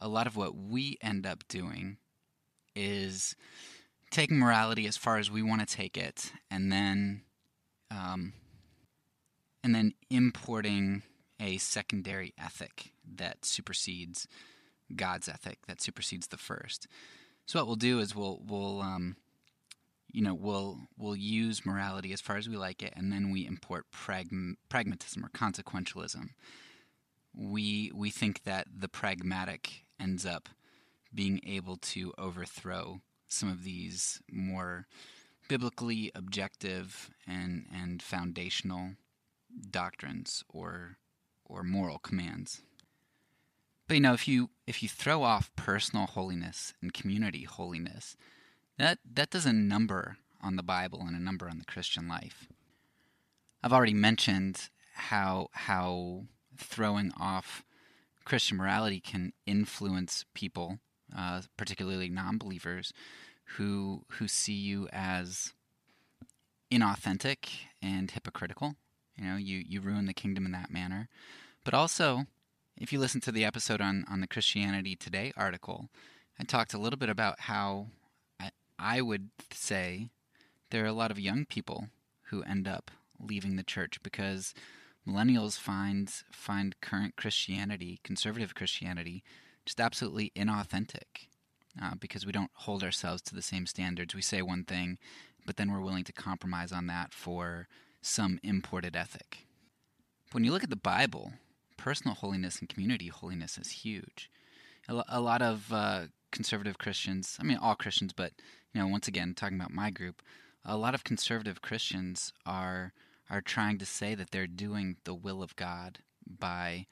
[0.00, 1.98] a lot of what we end up doing
[2.74, 3.36] is
[4.10, 7.22] taking morality as far as we want to take it, and then
[7.90, 8.32] um,
[9.64, 11.02] and then importing
[11.40, 14.28] a secondary ethic that supersedes
[14.94, 16.86] God's ethic, that supersedes the first.
[17.46, 19.16] So what we'll do is we'll we'll um,
[20.12, 23.46] you know we'll we'll use morality as far as we like it, and then we
[23.46, 26.28] import pragm- pragmatism or consequentialism.
[27.34, 30.50] We we think that the pragmatic ends up
[31.12, 34.86] being able to overthrow some of these more
[35.48, 38.92] biblically objective and and foundational
[39.70, 40.98] doctrines or
[41.44, 42.62] or moral commands.
[43.86, 48.16] But you know, if you if you throw off personal holiness and community holiness,
[48.78, 52.48] that that does a number on the Bible and a number on the Christian life.
[53.62, 56.24] I've already mentioned how how
[56.56, 57.64] throwing off
[58.24, 60.78] Christian morality can influence people,
[61.16, 62.92] uh, particularly non-believers,
[63.56, 65.52] who who see you as
[66.70, 67.48] inauthentic
[67.82, 68.76] and hypocritical.
[69.16, 71.08] You know, you, you ruin the kingdom in that manner.
[71.64, 72.26] But also,
[72.76, 75.88] if you listen to the episode on, on the Christianity Today article,
[76.38, 77.88] I talked a little bit about how
[78.40, 80.08] I, I would say
[80.70, 81.88] there are a lot of young people
[82.24, 84.54] who end up leaving the church because
[85.06, 89.22] millennials find find current Christianity, conservative Christianity,
[89.64, 91.28] just absolutely inauthentic.
[91.82, 94.14] Uh, because we don't hold ourselves to the same standards.
[94.14, 94.96] We say one thing,
[95.44, 97.66] but then we're willing to compromise on that for
[98.04, 99.46] some imported ethic.
[100.32, 101.32] When you look at the Bible,
[101.78, 104.30] personal holiness and community holiness is huge.
[104.88, 108.32] A, lot of uh, conservative Christians, I mean, all Christians, but,
[108.74, 110.20] you know, once again, talking about my group,
[110.66, 112.92] a lot of conservative Christians are
[113.30, 116.86] are trying to say that they're doing the will of God by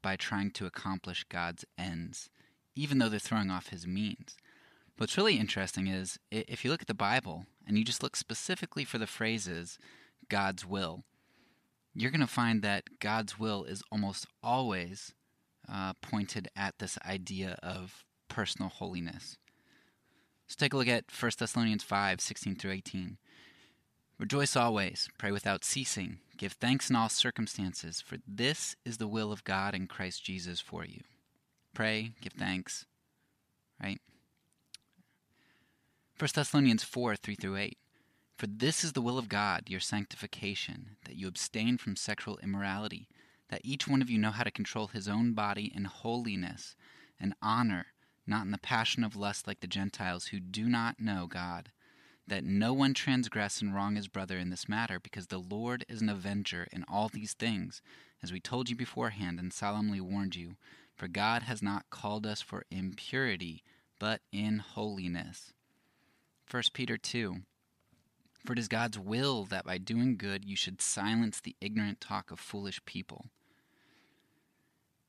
[0.00, 2.30] by trying to accomplish God's ends,
[2.74, 4.38] even though they're throwing off his means.
[4.96, 8.84] What's really interesting is if you look at the Bible and you just look specifically
[8.84, 9.78] for the phrases
[10.28, 11.04] God's will,
[11.94, 15.14] you're going to find that God's will is almost always
[15.70, 19.36] uh, pointed at this idea of personal holiness.
[20.46, 23.16] Let's take a look at 1 Thessalonians 5 16 through 18.
[24.18, 29.32] Rejoice always, pray without ceasing, give thanks in all circumstances, for this is the will
[29.32, 31.00] of God in Christ Jesus for you.
[31.74, 32.86] Pray, give thanks,
[33.82, 34.00] right?
[36.18, 37.78] 1 Thessalonians 4 3 through 8.
[38.36, 43.08] For this is the will of God, your sanctification, that you abstain from sexual immorality,
[43.48, 46.74] that each one of you know how to control his own body in holiness
[47.20, 47.86] and honor,
[48.26, 51.70] not in the passion of lust like the Gentiles who do not know God.
[52.26, 56.02] That no one transgress and wrong his brother in this matter, because the Lord is
[56.02, 57.82] an avenger in all these things,
[58.22, 60.56] as we told you beforehand and solemnly warned you.
[60.96, 63.62] For God has not called us for impurity,
[64.00, 65.52] but in holiness.
[66.50, 67.42] 1 Peter 2
[68.44, 72.30] for it is God's will that by doing good you should silence the ignorant talk
[72.30, 73.26] of foolish people.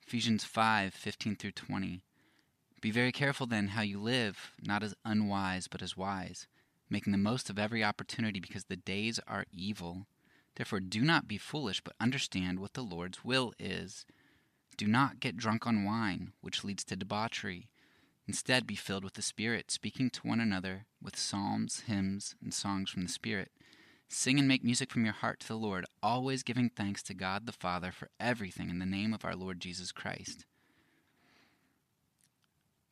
[0.07, 2.01] Ephesians 5 15 through 20.
[2.81, 6.47] Be very careful then how you live, not as unwise, but as wise,
[6.89, 10.05] making the most of every opportunity because the days are evil.
[10.55, 14.05] Therefore, do not be foolish, but understand what the Lord's will is.
[14.77, 17.69] Do not get drunk on wine, which leads to debauchery
[18.27, 22.89] Instead, be filled with the Spirit, speaking to one another with psalms, hymns, and songs
[22.89, 23.51] from the Spirit,
[24.07, 27.45] Sing and make music from your heart to the Lord, always giving thanks to God
[27.45, 30.45] the Father for everything in the name of our Lord Jesus Christ.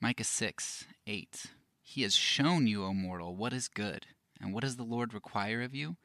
[0.02, 1.46] Micah 6 8.
[1.82, 4.08] He has shown you, O mortal, what is good.
[4.42, 5.98] And what does the Lord require of you?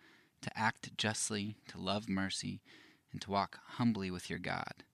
[0.43, 2.61] To act justly, to love mercy,
[3.11, 4.85] and to walk humbly with your God.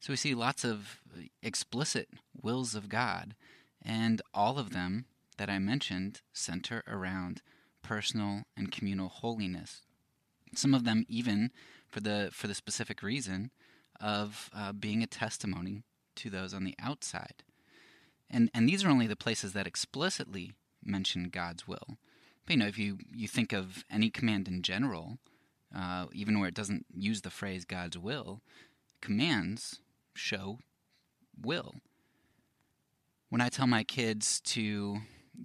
[0.00, 1.00] So we see lots of
[1.42, 2.08] explicit
[2.40, 3.34] wills of God,
[3.82, 5.06] and all of them
[5.38, 7.42] that I mentioned center around
[7.82, 9.82] personal and communal holiness.
[10.54, 11.50] Some of them even
[11.88, 13.50] for the for the specific reason
[14.00, 15.82] of uh, being a testimony
[16.16, 17.42] to those on the outside.
[18.30, 20.52] And and these are only the places that explicitly
[20.84, 21.98] mention God's will.
[22.44, 25.18] But you know, if you, you think of any command in general,
[25.74, 28.40] uh, even where it doesn't use the phrase God's will,
[29.02, 29.80] commands
[30.18, 30.58] show
[31.40, 31.76] will.
[33.30, 34.98] When I tell my kids to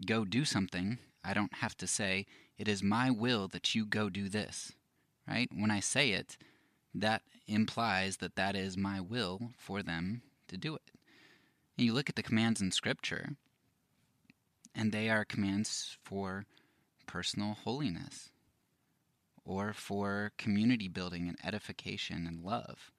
[0.05, 2.25] go do something, I don't have to say,
[2.57, 4.73] It is my will that you go do this.
[5.27, 5.49] Right?
[5.53, 6.37] When I say it,
[6.93, 10.91] that implies that that is my will for them to do it.
[11.77, 13.35] And you look at the commands in Scripture,
[14.75, 16.45] and they are commands for
[17.07, 18.29] personal holiness
[19.45, 22.92] or for community building and edification and love.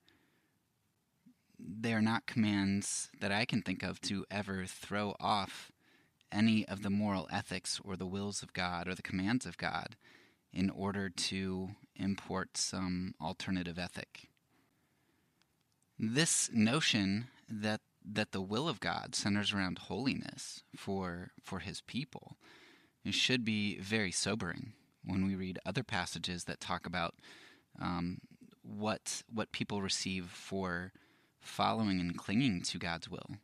[1.59, 5.71] They are not commands that I can think of to ever throw off
[6.33, 9.97] any of the moral ethics or the wills of God or the commands of God
[10.53, 14.29] in order to import some alternative ethic.
[15.99, 22.37] This notion that that the will of God centers around holiness for for his people
[23.11, 24.73] should be very sobering
[25.05, 27.15] when we read other passages that talk about
[27.81, 28.19] um,
[28.63, 30.93] what what people receive for
[31.45, 33.37] following and clinging to God's will.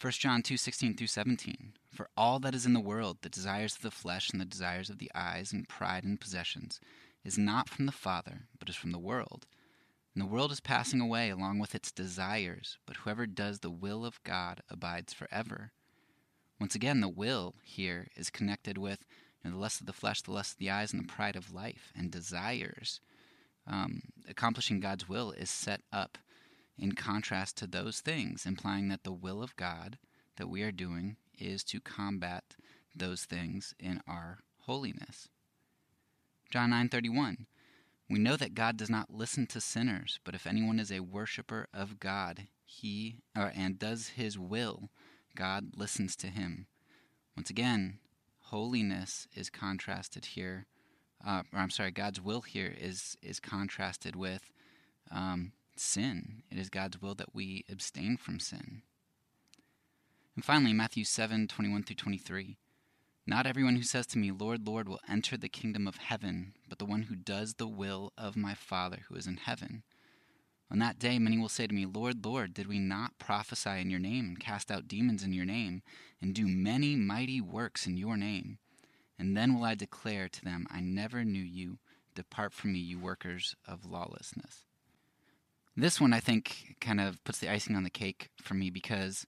[0.00, 1.74] 1 John 2 16 through 17.
[1.92, 4.88] For all that is in the world, the desires of the flesh and the desires
[4.88, 6.80] of the eyes and pride and possessions,
[7.24, 9.46] is not from the Father, but is from the world.
[10.14, 14.04] And the world is passing away along with its desires, but whoever does the will
[14.04, 15.72] of God abides forever.
[16.58, 19.06] Once again, the will here is connected with
[19.44, 21.36] you know, the lust of the flesh, the lust of the eyes, and the pride
[21.36, 23.00] of life and desires.
[23.66, 26.18] Um, accomplishing God's will is set up
[26.80, 29.98] in contrast to those things, implying that the will of God
[30.36, 32.56] that we are doing is to combat
[32.94, 35.28] those things in our holiness.
[36.50, 37.46] John 9:31
[38.10, 41.68] we know that God does not listen to sinners, but if anyone is a worshiper
[41.72, 44.90] of God, he or, and does his will,
[45.36, 46.66] God listens to him.
[47.36, 48.00] Once again,
[48.40, 50.66] holiness is contrasted here.
[51.24, 54.50] Uh, or I'm sorry, God's will here is is contrasted with
[55.12, 56.42] um, sin.
[56.50, 58.82] It is God's will that we abstain from sin.
[60.36, 62.56] And finally, Matthew 7 21 through 23.
[63.26, 66.78] Not everyone who says to me, Lord, Lord, will enter the kingdom of heaven, but
[66.78, 69.82] the one who does the will of my Father who is in heaven.
[70.70, 73.90] On that day, many will say to me, Lord, Lord, did we not prophesy in
[73.90, 75.82] your name, and cast out demons in your name,
[76.20, 78.58] and do many mighty works in your name?
[79.18, 81.78] And then will I declare to them, I never knew you.
[82.14, 84.64] Depart from me, you workers of lawlessness.
[85.80, 89.26] This one, I think, kind of puts the icing on the cake for me because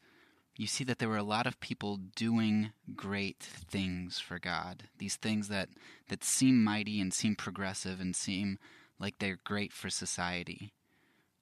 [0.54, 4.82] you see that there were a lot of people doing great things for God.
[4.98, 5.70] These things that,
[6.10, 8.58] that seem mighty and seem progressive and seem
[8.98, 10.74] like they're great for society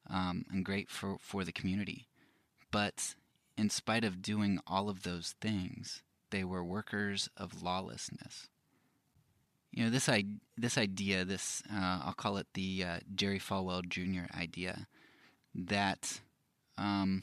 [0.09, 2.07] um, and great for, for the community.
[2.71, 3.17] But
[3.59, 8.49] in spite of doing all of those things, they were workers of lawlessness.
[9.73, 10.25] You know this I-
[10.57, 14.33] this idea, this uh, I'll call it the uh, Jerry Falwell Jr.
[14.37, 14.87] idea,
[15.55, 16.21] that
[16.79, 17.23] um,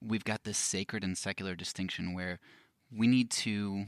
[0.00, 2.38] we've got this sacred and secular distinction where
[2.94, 3.86] we need to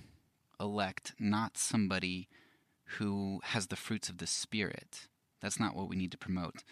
[0.58, 2.28] elect not somebody
[2.98, 5.08] who has the fruits of the Spirit.
[5.40, 6.62] That's not what we need to promote.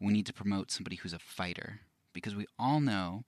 [0.00, 1.80] We need to promote somebody who's a fighter
[2.12, 3.24] because we all know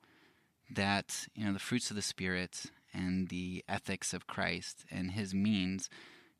[0.70, 5.34] that you know the fruits of the Spirit and the ethics of Christ and His
[5.34, 5.88] means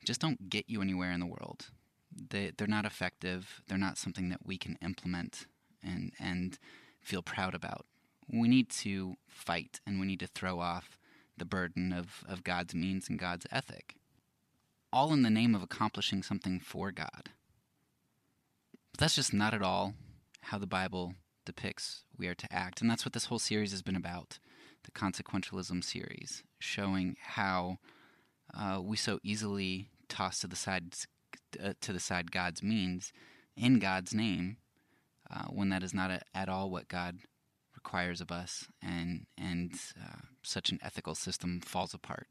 [0.05, 1.70] just don't get you anywhere in the world.
[2.14, 3.62] They, they're not effective.
[3.68, 5.46] They're not something that we can implement
[5.83, 6.59] and and
[7.01, 7.87] feel proud about
[8.33, 10.99] we need to fight and we need to throw off
[11.37, 13.97] the burden of, of God's means and God's ethic.
[14.93, 17.30] All in the name of accomplishing something for God.
[18.93, 19.95] But that's just not at all
[20.43, 21.14] how the Bible
[21.45, 22.80] depicts we are to act.
[22.80, 24.39] And that's what this whole series has been about
[24.85, 27.78] the consequentialism series, showing how
[28.55, 30.95] uh, we so easily toss to the side,
[31.62, 33.12] uh, to the side God's means
[33.57, 34.59] in God's name
[35.33, 37.18] uh, when that is not a, at all what God
[37.74, 42.28] requires of us, and and uh, such an ethical system falls apart.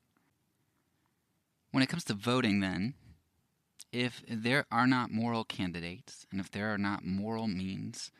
[1.71, 2.95] When it comes to voting, then,
[3.91, 8.11] if there are not moral candidates, and if there are not moral means,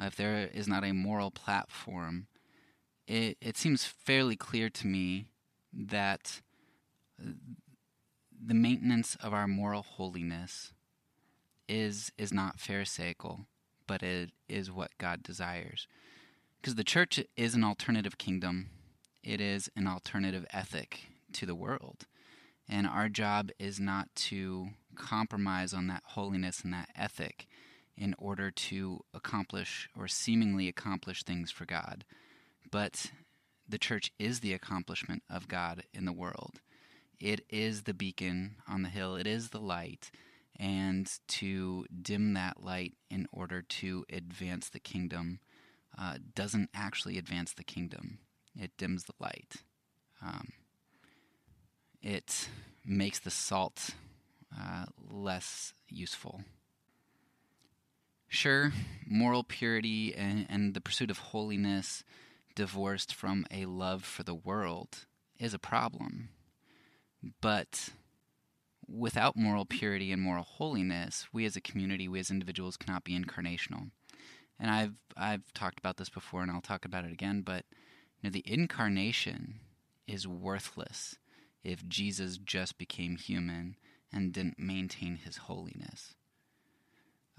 [0.00, 2.26] uh, if there is not a moral platform,
[3.06, 5.28] it, it seems fairly clear to me
[5.72, 6.40] that
[7.20, 7.32] uh,
[8.46, 10.72] the maintenance of our moral holiness
[11.68, 13.46] is is not pharisaical,
[13.88, 15.88] but it is what God desires.
[16.60, 18.70] Because the church is an alternative kingdom.
[19.24, 22.06] It is an alternative ethic to the world.
[22.68, 27.46] And our job is not to compromise on that holiness and that ethic
[27.96, 32.04] in order to accomplish or seemingly accomplish things for God.
[32.70, 33.10] But
[33.68, 36.60] the church is the accomplishment of God in the world.
[37.18, 40.10] It is the beacon on the hill, it is the light.
[40.58, 45.38] And to dim that light in order to advance the kingdom
[45.96, 48.18] uh, doesn't actually advance the kingdom,
[48.56, 49.56] it dims the light.
[50.22, 50.48] Um,
[52.02, 52.48] it
[52.84, 53.90] makes the salt
[54.56, 56.42] uh, less useful.
[58.28, 58.72] Sure,
[59.06, 62.04] moral purity and, and the pursuit of holiness
[62.54, 65.06] divorced from a love for the world
[65.38, 66.28] is a problem.
[67.40, 67.90] But
[68.88, 73.18] without moral purity and moral holiness, we as a community, we as individuals cannot be
[73.18, 73.90] incarnational.
[74.58, 77.64] And I've I've talked about this before and I'll talk about it again, but
[78.20, 79.60] you know, the incarnation
[80.06, 81.16] is worthless
[81.62, 83.76] if Jesus just became human
[84.12, 86.14] and didn't maintain his holiness.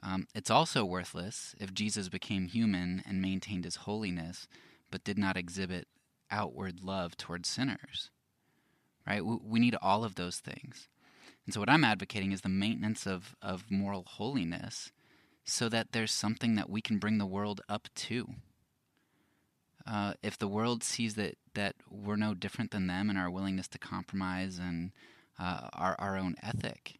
[0.02, 4.48] Um, it's also worthless if Jesus became human and maintained his holiness,
[4.92, 5.88] but did not exhibit
[6.32, 8.12] outward love towards sinners.
[9.06, 9.26] Right?
[9.26, 10.88] We, we need all of those things.
[11.50, 14.92] And so, what I'm advocating is the maintenance of, of moral holiness
[15.44, 18.36] so that there's something that we can bring the world up to.
[19.84, 23.68] Uh, if the world sees that, that we're no different than them in our willingness
[23.70, 24.92] to compromise and
[25.40, 27.00] uh, our, our own ethic,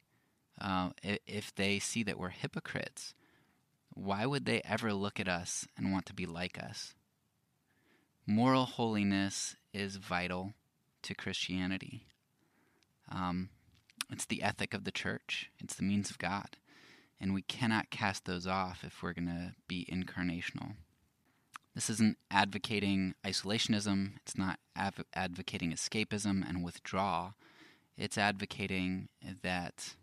[0.60, 3.14] uh, if they see that we're hypocrites,
[3.94, 6.96] why would they ever look at us and want to be like us?
[8.26, 10.56] Moral holiness is vital
[11.04, 12.08] to Christianity.
[13.12, 13.50] Um,
[14.10, 16.58] it's the ethic of the church, it's the means of God.
[17.22, 20.76] And we cannot cast those off if we're going to be incarnational.
[21.76, 27.36] This isn't advocating isolationism, it's not av- advocating escapism and withdrawal.
[27.98, 29.10] It's advocating
[29.44, 29.96] that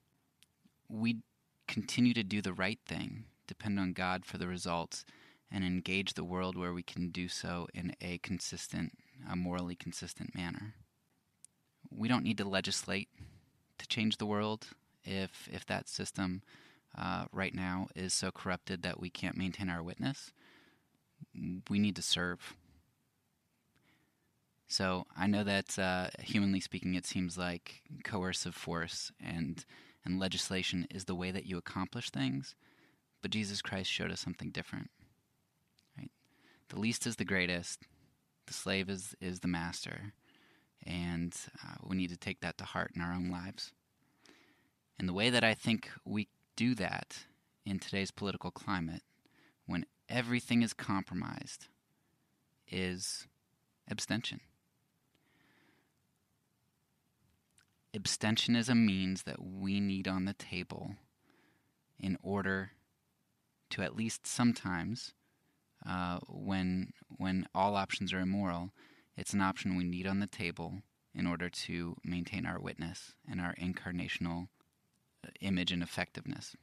[0.88, 1.18] we
[1.66, 5.04] continue to do the right thing, depend on God for the results,
[5.50, 8.92] and engage the world where we can do so in a consistent,
[9.30, 10.74] a morally consistent manner.
[11.90, 13.08] We don't need to legislate
[13.78, 14.68] to change the world
[15.04, 16.42] if if that system
[16.96, 20.32] uh, right now is so corrupted that we can't maintain our witness
[21.68, 22.54] we need to serve.
[24.68, 29.64] So I know that, uh, humanly speaking, it seems like coercive force and
[30.04, 32.54] and legislation is the way that you accomplish things,
[33.22, 34.88] but Jesus Christ showed us something different.
[35.98, 36.12] Right?
[36.68, 37.82] The least is the greatest.
[38.46, 40.12] The slave is is the master,
[40.86, 43.72] and uh, we need to take that to heart in our own lives.
[44.98, 47.24] And the way that I think we do that
[47.64, 49.02] in today's political climate,
[49.66, 51.66] when everything is compromised
[52.68, 53.26] is
[53.90, 54.40] abstention.
[57.94, 60.96] Abstentionism means that we need on the table
[61.98, 62.72] in order
[63.70, 65.12] to at least sometimes,
[65.86, 68.70] uh, when when all options are immoral,
[69.16, 70.82] it's an option we need on the table
[71.14, 74.48] in order to maintain our witness and our incarnational
[75.24, 76.54] uh, image and effectiveness.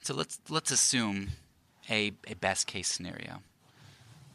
[0.00, 1.30] So let's let's assume
[1.90, 3.42] a, a best case scenario.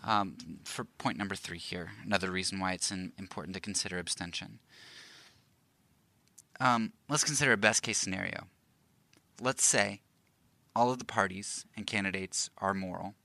[0.03, 4.59] Um, for point number three here, another reason why it's important to consider abstention.
[6.59, 8.47] Um, let's consider a best case scenario.
[9.39, 10.01] Let's say
[10.75, 13.15] all of the parties and candidates are moral,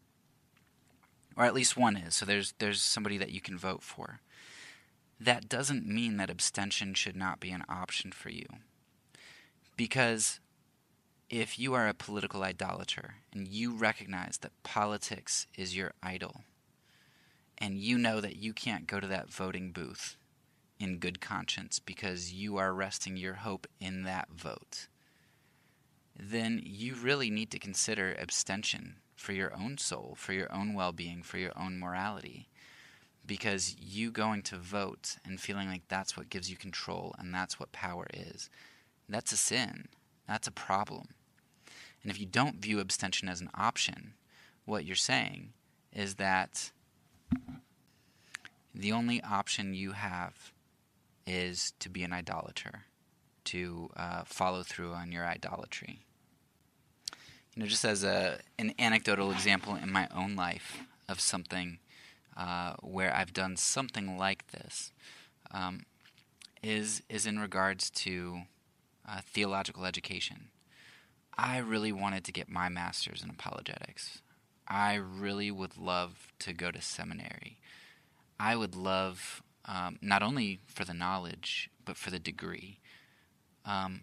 [1.37, 2.15] or at least one is.
[2.15, 4.21] So there's there's somebody that you can vote for.
[5.21, 8.47] That doesn't mean that abstention should not be an option for you,
[9.77, 10.41] because
[11.29, 16.43] if you are a political idolater and you recognize that politics is your idol,
[17.59, 20.17] and you know that you can't go to that voting booth
[20.79, 24.89] in good conscience because you are resting your hope in that vote,
[26.15, 28.97] then you really need to consider abstention
[29.27, 32.49] for your own soul, for your own well being, for your own morality.
[33.27, 37.59] Because you going to vote and feeling like that's what gives you control and that's
[37.59, 38.49] what power is,
[39.09, 39.89] that's a sin.
[40.29, 41.09] That's a problem.
[42.03, 44.15] And if you don't view abstention as an option,
[44.65, 45.55] what you're saying
[45.93, 46.71] is that
[48.73, 50.53] the only option you have
[51.27, 52.85] is to be an idolater
[53.47, 56.06] to uh, follow through on your idolatry.
[57.57, 61.79] You know, just as a an anecdotal example in my own life of something
[62.37, 64.93] uh, where I've done something like this,
[65.51, 65.87] um,
[66.63, 68.43] is is in regards to
[69.09, 70.49] uh, theological education.
[71.39, 74.21] I really wanted to get my master's in apologetics.
[74.69, 77.57] I really would love to go to seminary.
[78.39, 82.81] I would love um, not only for the knowledge but for the degree.
[83.65, 84.03] Um,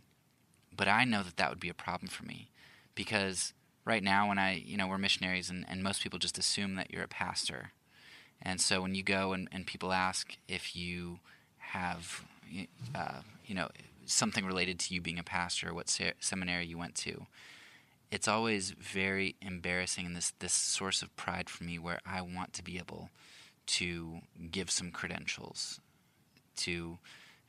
[0.76, 2.49] but I know that that would be a problem for me
[2.96, 3.54] because
[3.86, 6.91] right now when I you know we're missionaries and, and most people just assume that
[6.91, 7.72] you're a pastor,
[8.41, 11.20] and so when you go and, and people ask if you
[11.58, 12.24] have
[12.96, 13.70] uh, you know
[14.06, 17.26] something related to you being a pastor, what se- seminary you went to,
[18.12, 22.54] it's always very embarrassing and this this source of pride for me where I want
[22.54, 23.10] to be able
[23.66, 24.20] to
[24.52, 25.80] give some credentials
[26.58, 26.98] to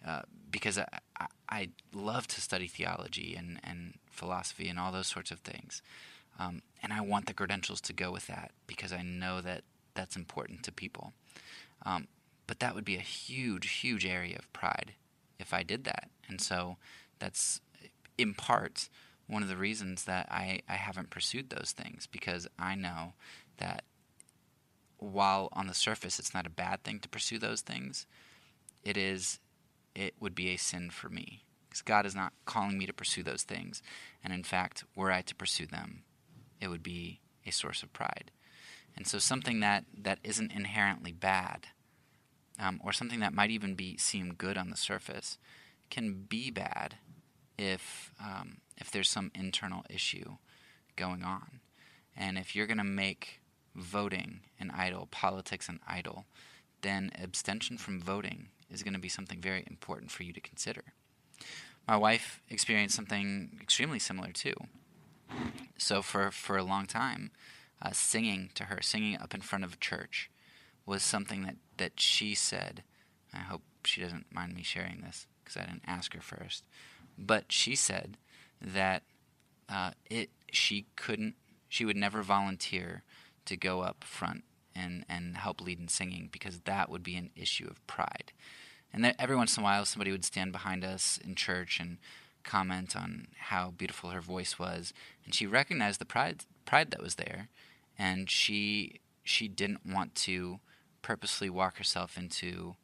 [0.06, 5.30] uh, because I, I, love to study theology and, and philosophy and all those sorts
[5.30, 5.82] of things.
[6.38, 9.62] Um, and I want the credentials to go with that because I know that
[9.94, 11.12] that's important to people.
[11.86, 12.08] Um,
[12.46, 14.94] but that would be a huge, huge area of pride
[15.38, 16.10] if I did that.
[16.28, 16.76] And so
[17.18, 17.60] that's
[18.18, 18.88] in part
[19.26, 23.14] one of the reasons that I, I haven't pursued those things because I know
[23.58, 23.84] that
[24.98, 28.06] while on the surface it's not a bad thing to pursue those things,
[28.82, 29.38] it is
[29.94, 33.22] it would be a sin for me because God is not calling me to pursue
[33.22, 33.82] those things.
[34.22, 36.04] And in fact, were I to pursue them,
[36.60, 38.30] it would be a source of pride.
[38.96, 41.66] And so something that, that isn't inherently bad,
[42.60, 45.36] um, or something that might even be seem good on the surface,
[45.90, 46.96] can be bad
[47.58, 50.36] if um, if there's some internal issue
[50.96, 51.60] going on.
[52.16, 53.40] And if you're going to make
[53.74, 56.24] voting an idol, politics an idol,
[56.82, 60.82] then abstention from voting is going to be something very important for you to consider.
[61.86, 64.54] My wife experienced something extremely similar too.
[65.76, 67.30] So for for a long time,
[67.82, 70.30] uh, singing to her, singing up in front of a church,
[70.86, 72.82] was something that that she said.
[73.32, 76.64] I hope she doesn't mind me sharing this because I didn't ask her first.
[77.18, 78.16] But she said
[78.60, 79.02] that
[79.68, 81.34] uh, it she couldn't
[81.68, 83.02] she would never volunteer
[83.46, 84.44] to go up front
[84.74, 88.32] and and help lead in singing because that would be an issue of pride.
[88.92, 91.98] And every once in a while, somebody would stand behind us in church and
[92.44, 94.92] comment on how beautiful her voice was,
[95.24, 97.48] and she recognized the pride pride that was there,
[97.98, 100.60] and she she didn't want to
[101.02, 102.76] purposely walk herself into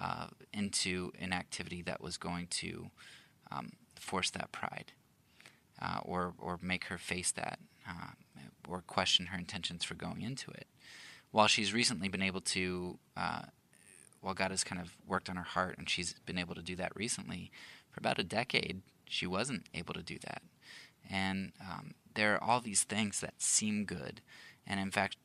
[0.00, 2.90] uh, into an activity that was going to
[3.50, 4.92] um, force that pride
[5.80, 8.12] uh, or or make her face that uh,
[8.68, 10.66] or question her intentions for going into it.
[11.30, 13.42] While she's recently been able to, uh,
[14.20, 16.76] while God has kind of worked on her heart and she's been able to do
[16.76, 17.50] that recently,
[17.90, 20.42] for about a decade she wasn't able to do that.
[21.10, 24.20] And um, there are all these things that seem good,
[24.66, 25.16] and in fact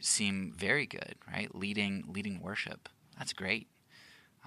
[0.00, 1.54] seem very good, right?
[1.54, 3.68] Leading leading worship, that's great,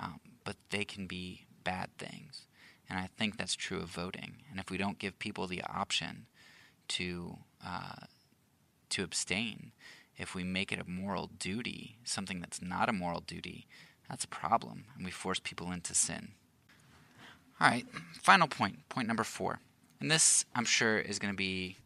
[0.01, 2.45] um, but they can be bad things.
[2.89, 4.37] And I think that's true of voting.
[4.49, 6.25] And if we don't give people the option
[6.89, 8.05] to uh,
[8.89, 9.71] to abstain,
[10.19, 13.65] if we make it a moral duty, something that's not a moral duty,
[14.09, 16.33] that's a problem, and we force people into sin.
[17.59, 17.85] All right,
[18.21, 19.61] final point, point number four.
[19.99, 21.77] And this, I'm sure, is going to be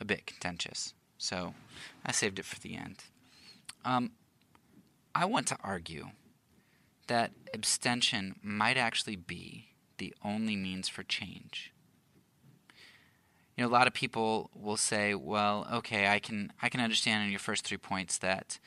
[0.00, 1.54] a bit contentious, so
[2.06, 2.96] I saved it for the end.
[3.84, 4.12] Um,
[5.14, 6.08] I want to argue
[7.08, 9.66] that abstention might actually be
[9.98, 11.72] the only means for change.
[13.56, 17.24] You know, a lot of people will say, "Well, okay, I can I can understand
[17.24, 18.58] in your first three points that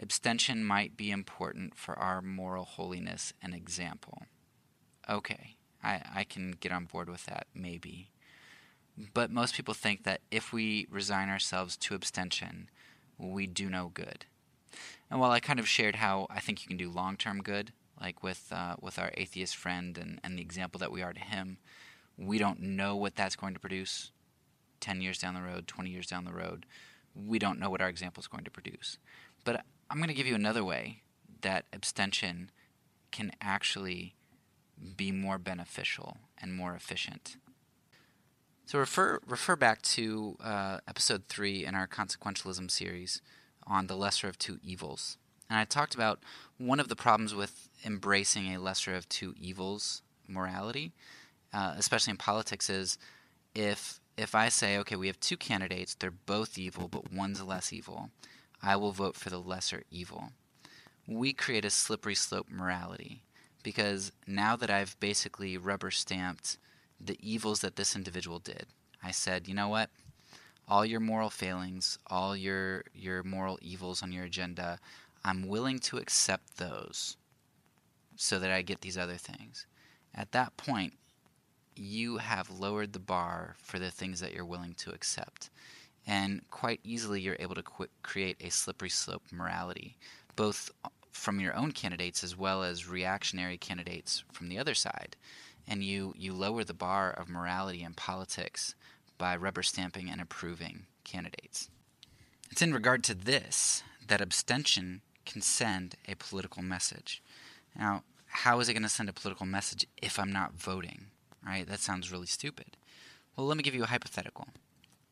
[0.00, 4.24] abstention might be important for our moral holiness and example."
[5.08, 8.10] Okay, I, I can get on board with that, maybe.
[9.12, 12.70] But most people think that if we resign ourselves to abstention,
[13.18, 14.26] we do no good.
[15.10, 17.72] And while I kind of shared how I think you can do long term good,
[18.00, 21.20] like with uh, with our atheist friend and, and the example that we are to
[21.20, 21.58] him,
[22.16, 24.10] we don't know what that's going to produce
[24.84, 26.66] 10 years down the road, 20 years down the road.
[27.14, 28.98] We don't know what our example is going to produce.
[29.44, 31.00] But I'm going to give you another way
[31.40, 32.50] that abstention
[33.10, 34.14] can actually
[34.96, 37.36] be more beneficial and more efficient.
[38.66, 43.22] So refer refer back to uh, episode three in our consequentialism series
[43.66, 45.16] on the lesser of two evils.
[45.48, 46.20] And I talked about
[46.58, 50.92] one of the problems with embracing a lesser of two evils morality,
[51.52, 52.98] uh, especially in politics, is
[53.54, 57.72] if if I say, okay, we have two candidates, they're both evil, but one's less
[57.72, 58.10] evil,
[58.62, 60.30] I will vote for the lesser evil.
[61.06, 63.22] We create a slippery slope morality
[63.62, 66.58] because now that I've basically rubber stamped
[67.00, 68.66] the evils that this individual did,
[69.02, 69.90] I said, you know what?
[70.66, 74.78] All your moral failings, all your your moral evils on your agenda,
[75.22, 77.18] I'm willing to accept those
[78.16, 79.66] so that I get these other things.
[80.14, 80.94] At that point,
[81.76, 85.50] you have lowered the bar for the things that you're willing to accept.
[86.06, 89.96] And quite easily, you're able to qu- create a slippery slope morality,
[90.36, 90.70] both
[91.12, 95.16] from your own candidates as well as reactionary candidates from the other side.
[95.66, 98.74] And you, you lower the bar of morality in politics
[99.16, 101.70] by rubber stamping and approving candidates.
[102.50, 107.22] It's in regard to this that abstention can send a political message.
[107.76, 111.06] Now, how is it going to send a political message if I'm not voting?
[111.44, 111.66] Right?
[111.66, 112.76] That sounds really stupid.
[113.36, 114.48] Well, let me give you a hypothetical.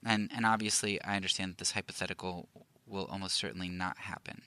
[0.04, 2.48] And and obviously I understand that this hypothetical
[2.86, 4.42] will almost certainly not happen.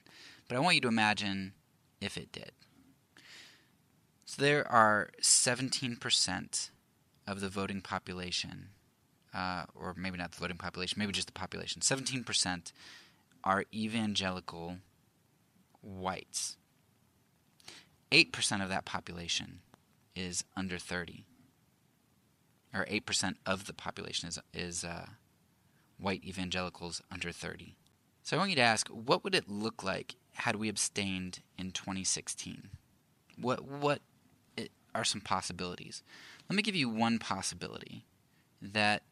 [0.48, 1.54] But I want you to imagine
[2.02, 2.52] if it did.
[4.26, 6.70] So there are 17%
[7.28, 8.70] of the voting population,
[9.34, 11.82] uh, or maybe not the voting population, maybe just the population.
[11.82, 12.72] 17%
[13.44, 14.78] are evangelical
[15.82, 16.58] whites.
[18.12, 19.60] 8% of that population
[20.16, 21.24] is under 30.
[22.76, 25.06] Or 8% of the population is, is uh,
[25.98, 27.78] white evangelicals under 30.
[28.22, 31.72] So I want you to ask what would it look like had we abstained in
[31.72, 32.70] 2016?
[33.40, 34.02] What, what
[34.96, 36.02] are some possibilities?
[36.50, 38.06] Let me give you one possibility
[38.62, 39.04] that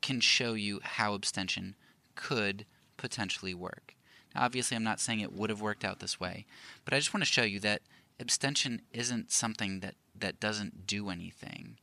[0.00, 1.74] can show you how abstention
[2.14, 2.64] could
[2.96, 3.96] potentially work.
[4.34, 6.46] Now, obviously, I'm not saying it would have worked out this way,
[6.84, 7.82] but I just want to show you that
[8.20, 11.78] abstention isn't something that, that doesn't do anything.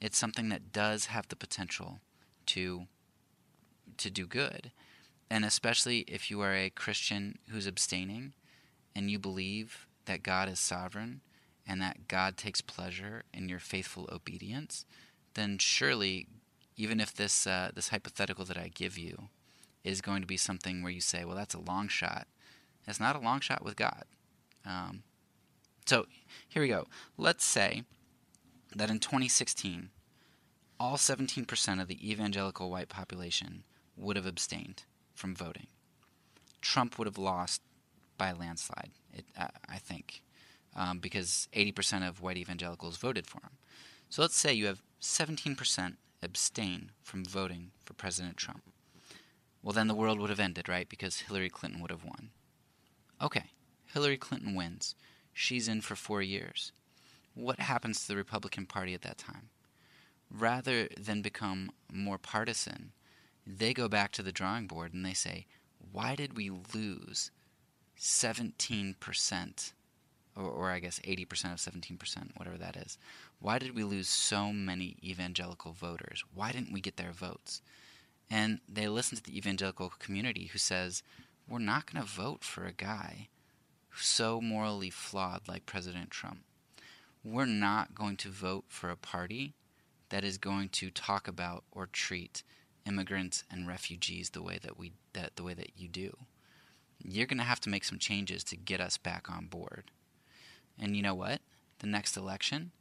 [0.00, 2.00] It's something that does have the potential
[2.46, 2.86] to
[3.96, 4.72] to do good.
[5.28, 8.32] And especially if you are a Christian who's abstaining
[8.96, 11.20] and you believe that God is sovereign
[11.66, 14.84] and that God takes pleasure in your faithful obedience,
[15.34, 16.26] then surely,
[16.76, 19.28] even if this uh, this hypothetical that I give you
[19.84, 22.26] is going to be something where you say, "Well, that's a long shot,"
[22.86, 24.04] it's not a long shot with God.
[24.64, 25.02] Um,
[25.86, 26.06] so
[26.48, 26.86] here we go.
[27.16, 27.84] Let's say
[28.74, 29.90] that in 2016,
[30.78, 33.64] all 17% of the evangelical white population
[33.96, 35.66] would have abstained from voting.
[36.60, 37.62] Trump would have lost
[38.16, 40.22] by a landslide, it, uh, I think,
[40.76, 43.58] um, because 80% of white evangelicals voted for him.
[44.08, 48.62] So let's say you have 17% abstain from voting for President Trump.
[49.62, 50.88] Well, then the world would have ended, right?
[50.88, 52.30] Because Hillary Clinton would have won.
[53.20, 53.44] Okay,
[53.92, 54.94] Hillary Clinton wins
[55.32, 56.72] she's in for four years.
[57.34, 59.50] What happens to the Republican Party at that time?
[60.30, 62.92] Rather than become more partisan,
[63.46, 65.46] they go back to the drawing board and they say,
[65.92, 67.30] why did we lose
[67.98, 69.72] 17%,
[70.36, 72.98] or, or I guess 80% of 17%, whatever that is?
[73.40, 76.22] Why did we lose so many evangelical voters?
[76.34, 77.62] Why didn't we get their votes?
[78.30, 81.02] And they listen to the evangelical community who says,
[81.48, 83.28] we're not going to vote for a guy
[83.96, 86.40] so morally flawed like President Trump.
[87.22, 89.54] We're not going to vote for a party
[90.08, 92.42] that is going to talk about or treat
[92.86, 96.16] immigrants and refugees the way that we that the way that you do.
[97.02, 99.90] You're going to have to make some changes to get us back on board.
[100.78, 101.40] And you know what?
[101.80, 102.72] The next election,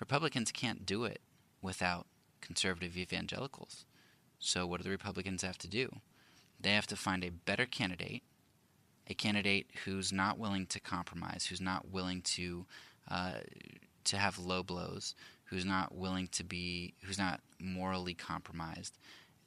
[0.00, 1.20] Republicans can't do it
[1.60, 2.06] without
[2.40, 3.84] conservative evangelicals.
[4.38, 6.00] So what do the Republicans have to do?
[6.60, 8.22] They have to find a better candidate
[9.08, 12.66] a candidate who's not willing to compromise, who's not willing to
[13.10, 13.40] uh,
[14.04, 18.98] to have low blows, who's not willing to be, who's not morally compromised,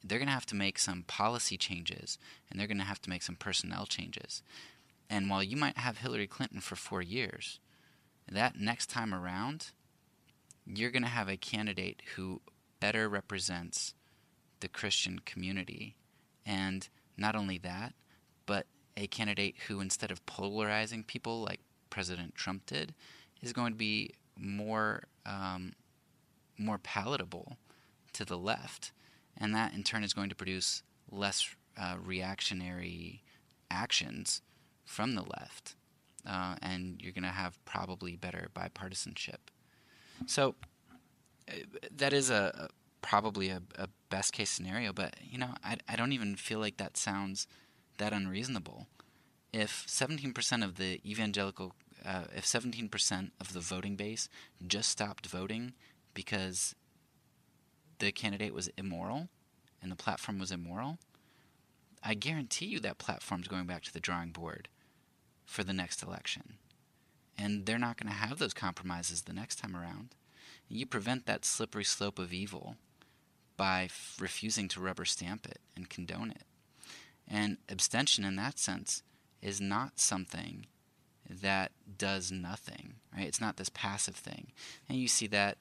[0.04, 3.10] they're going to have to make some policy changes, and they're going to have to
[3.10, 4.42] make some personnel changes.
[5.10, 7.60] And while you might have Hillary Clinton for four years,
[8.30, 9.70] that next time around,
[10.66, 12.40] you're going to have a candidate who
[12.80, 13.94] better represents
[14.60, 15.96] the Christian community.
[16.44, 17.94] And not only that,
[18.46, 22.94] but a candidate who, instead of polarizing people like President Trump did,
[23.46, 25.72] is going to be more um,
[26.58, 27.56] more palatable
[28.12, 28.92] to the left,
[29.36, 33.22] and that in turn is going to produce less uh, reactionary
[33.70, 34.42] actions
[34.84, 35.74] from the left,
[36.26, 39.50] uh, and you're going to have probably better bipartisanship.
[40.26, 40.54] So
[41.48, 41.52] uh,
[41.94, 42.68] that is a, a
[43.02, 46.76] probably a, a, best case scenario, but you know I, I don't even feel like
[46.76, 47.46] that sounds
[47.98, 48.86] that unreasonable.
[49.52, 51.72] If 17% of the evangelical,
[52.06, 54.28] uh, if 17% of the voting base
[54.66, 55.72] just stopped voting
[56.14, 56.74] because
[57.98, 59.28] the candidate was immoral
[59.82, 60.98] and the platform was immoral,
[62.02, 64.68] I guarantee you that platform's going back to the drawing board
[65.44, 66.58] for the next election.
[67.38, 70.14] and they're not going to have those compromises the next time around.
[70.68, 72.76] You prevent that slippery slope of evil
[73.56, 76.44] by f- refusing to rubber stamp it and condone it.
[77.28, 79.02] And abstention, in that sense,
[79.42, 80.66] is not something
[81.28, 83.26] that does nothing, right?
[83.26, 84.48] It's not this passive thing.
[84.88, 85.58] And you see that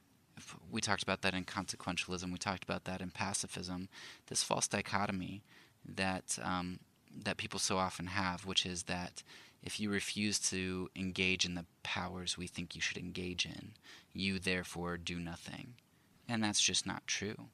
[0.71, 2.31] we talked about that in consequentialism.
[2.31, 3.87] We talked about that in pacifism.
[4.27, 5.43] This false dichotomy
[5.87, 6.79] that um,
[7.23, 9.23] that people so often have, which is that
[9.63, 13.71] if you refuse to engage in the powers we think you should engage in,
[14.13, 15.75] you therefore do nothing,
[16.27, 17.47] and that's just not true.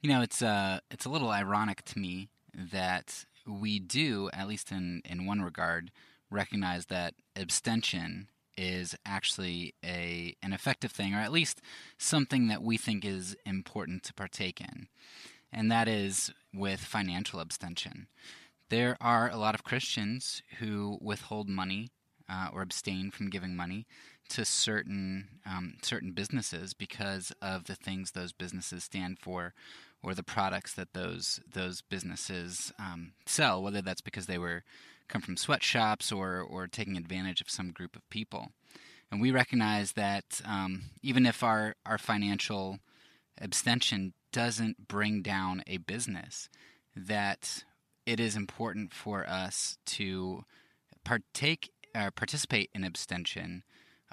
[0.00, 4.72] You know, it's uh, it's a little ironic to me that we do, at least
[4.72, 5.90] in in one regard,
[6.34, 11.60] recognize that abstention is actually a an effective thing, or at least
[11.98, 14.88] something that we think is important to partake in,
[15.52, 18.06] and that is with financial abstention.
[18.70, 21.90] There are a lot of Christians who withhold money
[22.28, 23.86] uh, or abstain from giving money
[24.30, 29.52] to certain um, certain businesses because of the things those businesses stand for,
[30.02, 33.62] or the products that those those businesses um, sell.
[33.62, 34.64] Whether that's because they were
[35.08, 38.52] come from sweatshops or or taking advantage of some group of people.
[39.10, 42.78] And we recognize that um, even if our, our financial
[43.40, 46.48] abstention doesn't bring down a business,
[46.96, 47.64] that
[48.06, 50.44] it is important for us to
[51.04, 53.62] partake or participate in abstention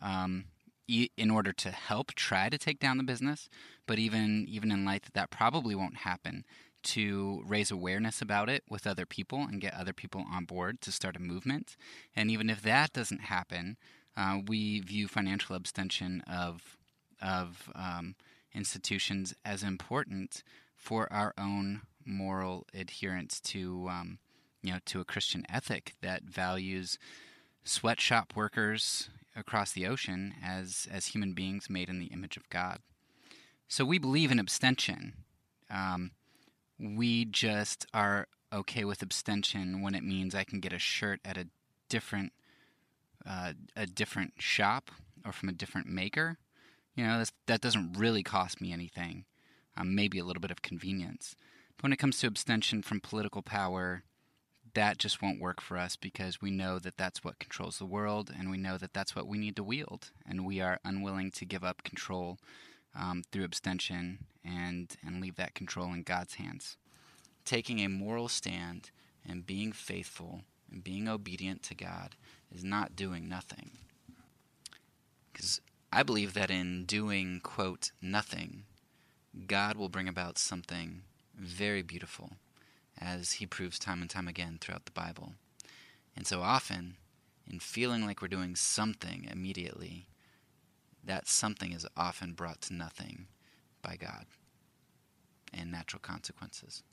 [0.01, 0.45] um,
[0.87, 3.49] in order to help try to take down the business.
[3.87, 6.45] But even even in light that that probably won't happen,
[6.83, 10.91] to raise awareness about it with other people and get other people on board to
[10.91, 11.75] start a movement.
[12.15, 13.77] And even if that doesn't happen,
[14.15, 16.77] uh, we view financial abstention of
[17.21, 18.15] of um,
[18.53, 20.43] institutions as important
[20.75, 24.17] for our own moral adherence to um,
[24.61, 26.97] you know to a Christian ethic that values
[27.63, 32.79] sweatshop workers across the ocean as as human beings made in the image of God.
[33.67, 35.13] So we believe in abstention.
[35.69, 36.11] Um,
[36.81, 41.37] we just are okay with abstention when it means I can get a shirt at
[41.37, 41.47] a
[41.89, 42.33] different
[43.27, 44.89] uh, a different shop
[45.23, 46.37] or from a different maker.
[46.95, 49.25] You know, that doesn't really cost me anything.
[49.77, 51.35] Um, maybe a little bit of convenience.
[51.77, 54.03] But when it comes to abstention from political power,
[54.73, 58.31] that just won't work for us because we know that that's what controls the world
[58.37, 60.11] and we know that that's what we need to wield.
[60.27, 62.39] And we are unwilling to give up control
[62.95, 66.77] um, through abstention and, and leave that control in God's hands.
[67.45, 68.91] Taking a moral stand
[69.27, 72.15] and being faithful and being obedient to God
[72.53, 73.71] is not doing nothing.
[75.31, 75.61] Because
[75.91, 78.63] I believe that in doing, quote, nothing,
[79.47, 81.01] God will bring about something
[81.35, 82.31] very beautiful,
[82.99, 85.33] as he proves time and time again throughout the Bible.
[86.15, 86.97] And so often,
[87.49, 90.07] in feeling like we're doing something immediately,
[91.03, 93.27] that something is often brought to nothing
[93.81, 94.25] by God
[95.53, 96.83] and natural consequences.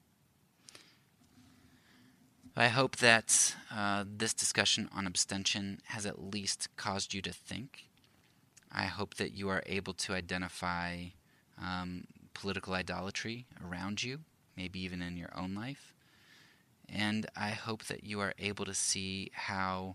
[2.56, 7.84] I hope that uh, this discussion on abstention has at least caused you to think.
[8.72, 11.04] I hope that you are able to identify
[11.62, 12.04] um,
[12.34, 14.20] political idolatry around you,
[14.56, 15.94] maybe even in your own life.
[16.88, 19.94] And I hope that you are able to see how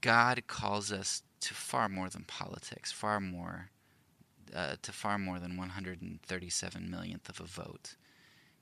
[0.00, 3.68] God calls us to far more than politics, far more,
[4.54, 7.96] uh, to far more than 137 millionth of a vote.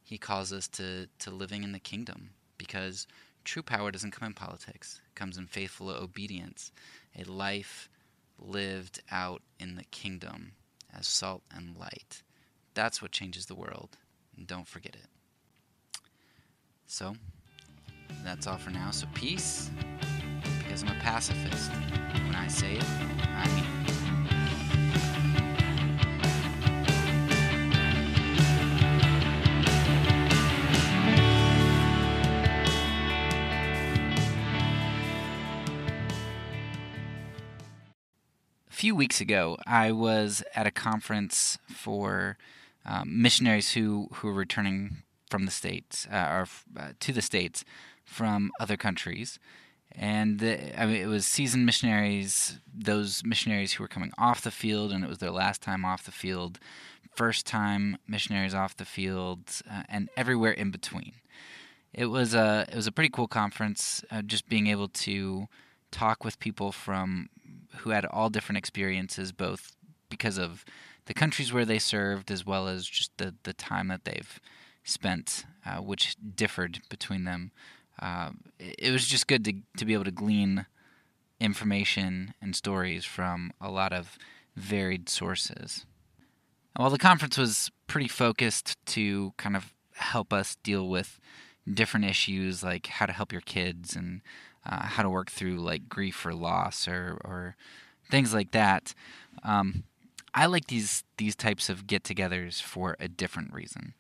[0.03, 3.07] He calls us to, to living in the kingdom because
[3.45, 6.73] true power doesn't come in politics, it comes in faithful obedience,
[7.19, 7.91] a life
[8.39, 10.53] lived out in the kingdom
[10.97, 12.23] as salt and light.
[12.73, 13.99] That's what changes the world,
[14.37, 16.01] and don't forget it.
[16.87, 17.15] So,
[18.25, 18.91] that's all for now.
[18.91, 19.71] So, peace
[20.71, 21.73] because I'm a pacifist.
[21.73, 23.91] When I say it, I mean it.
[38.69, 42.39] A few weeks ago, I was at a conference for
[42.87, 44.99] um, missionaries who, who are returning
[45.29, 46.47] from the states uh, or
[46.79, 47.65] uh, to the states
[48.05, 49.41] from other countries,
[49.93, 54.51] and the, I mean, it was seasoned missionaries, those missionaries who were coming off the
[54.51, 56.59] field, and it was their last time off the field,
[57.15, 61.13] first time missionaries off the field, uh, and everywhere in between.
[61.93, 64.05] It was a it was a pretty cool conference.
[64.11, 65.49] Uh, just being able to
[65.91, 67.29] talk with people from
[67.79, 69.77] who had all different experiences, both
[70.09, 70.65] because of
[71.07, 74.41] the countries where they served, as well as just the the time that they've
[74.85, 77.51] spent, uh, which differed between them.
[78.01, 80.67] Um, it was just good to to be able to glean
[81.39, 84.19] information and stories from a lot of
[84.57, 85.87] varied sources.
[86.77, 91.19] While the conference was pretty focused to kind of help us deal with
[91.73, 94.23] different issues like how to help your kids and
[94.65, 97.57] uh, how to work through like grief or loss or, or
[98.11, 98.95] things like that,
[99.43, 99.85] um,
[100.35, 103.95] I like these these types of get-togethers for a different reason.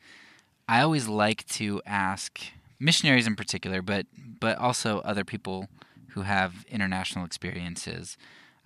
[0.68, 2.40] I always like to ask
[2.81, 4.07] missionaries in particular, but
[4.41, 5.68] but also other people
[6.09, 8.16] who have international experiences.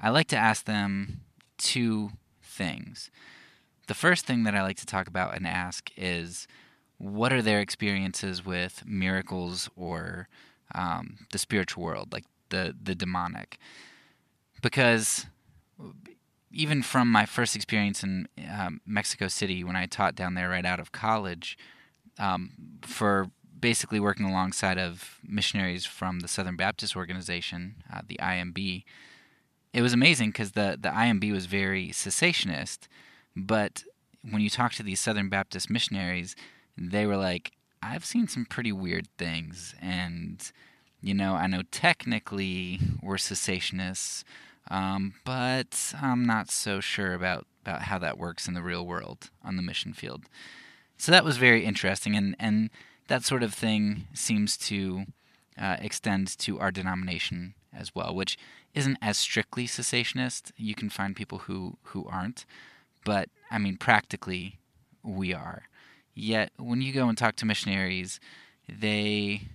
[0.01, 1.21] I like to ask them
[1.59, 2.13] two
[2.43, 3.11] things.
[3.87, 6.47] The first thing that I like to talk about and ask is
[6.99, 10.29] what are their experiences with miracles or
[10.75, 13.59] um, the spiritual world, like the the demonic?
[14.63, 15.27] Because
[16.51, 20.65] even from my first experience in um, Mexico City when I taught down there right
[20.65, 21.59] out of college,
[22.19, 22.53] um,
[22.83, 23.29] for
[23.65, 28.85] basically working alongside of missionaries from the Southern Baptist Organization, uh, the IMB,
[29.73, 32.81] it was amazing because the the IMB was very cessationist,
[33.35, 33.83] but
[34.31, 36.37] when you talk to these Southern Baptist missionaries,
[36.77, 37.53] they were like,
[37.83, 40.37] "I've seen some pretty weird things," and
[41.01, 44.25] you know, I know technically we're cessationists,
[44.71, 49.31] um, but I'm not so sure about about how that works in the real world
[49.43, 50.25] on the mission field.
[50.99, 52.69] So that was very interesting, and and
[53.09, 55.05] that sort of thing seems to
[55.61, 58.39] uh, extend to our denomination as well, which
[58.75, 60.53] isn't as strictly cessationist.
[60.57, 62.45] You can find people who, who aren't,
[63.05, 64.59] but I mean, practically,
[65.03, 65.65] we are.
[66.15, 68.21] Yet, when you go and talk to missionaries,
[68.69, 69.49] they,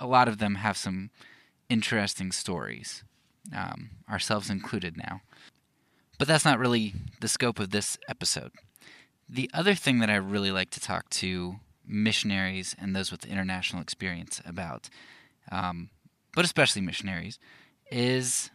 [0.00, 1.10] a lot of them have some
[1.68, 3.02] interesting stories,
[3.54, 5.20] um, ourselves included now.
[6.18, 8.52] But that's not really the scope of this episode.
[9.28, 11.56] The other thing that I really like to talk to
[11.86, 14.88] missionaries and those with international experience about,
[15.50, 15.90] um,
[16.34, 17.38] but especially missionaries,
[17.90, 18.50] is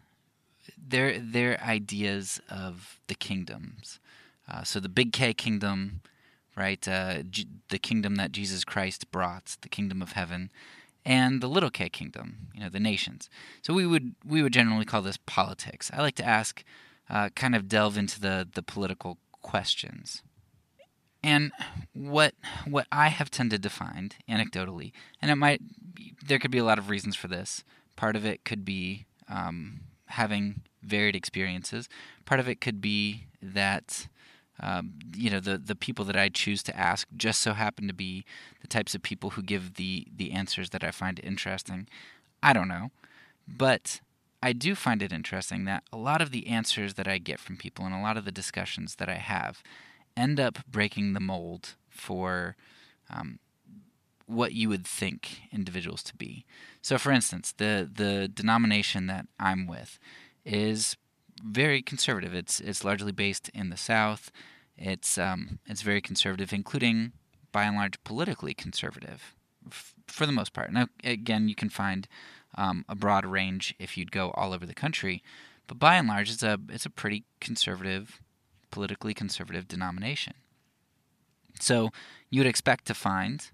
[0.77, 3.99] their their ideas of the kingdoms.
[4.49, 6.01] Uh, so the big K kingdom,
[6.55, 6.87] right?
[6.87, 10.51] Uh, G- the kingdom that Jesus Christ brought, the kingdom of heaven,
[11.05, 13.29] and the little K kingdom, you know, the nations.
[13.61, 15.91] So we would we would generally call this politics.
[15.93, 16.63] I like to ask,
[17.09, 20.23] uh, kind of delve into the the political questions.
[21.21, 21.51] And
[21.93, 22.33] what
[22.65, 25.61] what I have tended to find anecdotally, and it might
[26.25, 27.63] there could be a lot of reasons for this.
[27.95, 31.89] Part of it could be um, having varied experiences.
[32.25, 34.07] Part of it could be that
[34.61, 37.93] um, you know the the people that I choose to ask just so happen to
[37.93, 38.23] be
[38.61, 41.87] the types of people who give the the answers that I find interesting.
[42.41, 42.91] I don't know,
[43.47, 43.99] but
[44.41, 47.57] I do find it interesting that a lot of the answers that I get from
[47.57, 49.61] people and a lot of the discussions that I have
[50.19, 52.55] end up breaking the mold for
[53.09, 53.39] um,
[54.27, 56.45] what you would think individuals to be.
[56.81, 59.99] So, for instance, the the denomination that I'm with
[60.45, 60.95] is
[61.43, 62.33] very conservative.
[62.33, 64.31] It's it's largely based in the South.
[64.77, 67.13] It's um, it's very conservative, including
[67.51, 69.35] by and large politically conservative,
[69.67, 70.71] f- for the most part.
[70.71, 72.07] Now, again, you can find
[72.55, 75.23] um, a broad range if you'd go all over the country,
[75.67, 78.21] but by and large, it's a it's a pretty conservative,
[78.71, 80.33] politically conservative denomination.
[81.59, 81.89] So
[82.29, 83.49] you would expect to find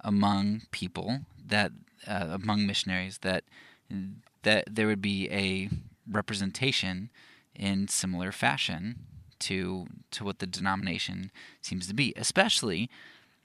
[0.00, 1.72] among people that
[2.06, 3.44] uh, among missionaries that
[4.42, 5.68] that there would be a
[6.10, 7.10] representation
[7.54, 9.00] in similar fashion
[9.40, 11.30] to to what the denomination
[11.60, 12.90] seems to be, especially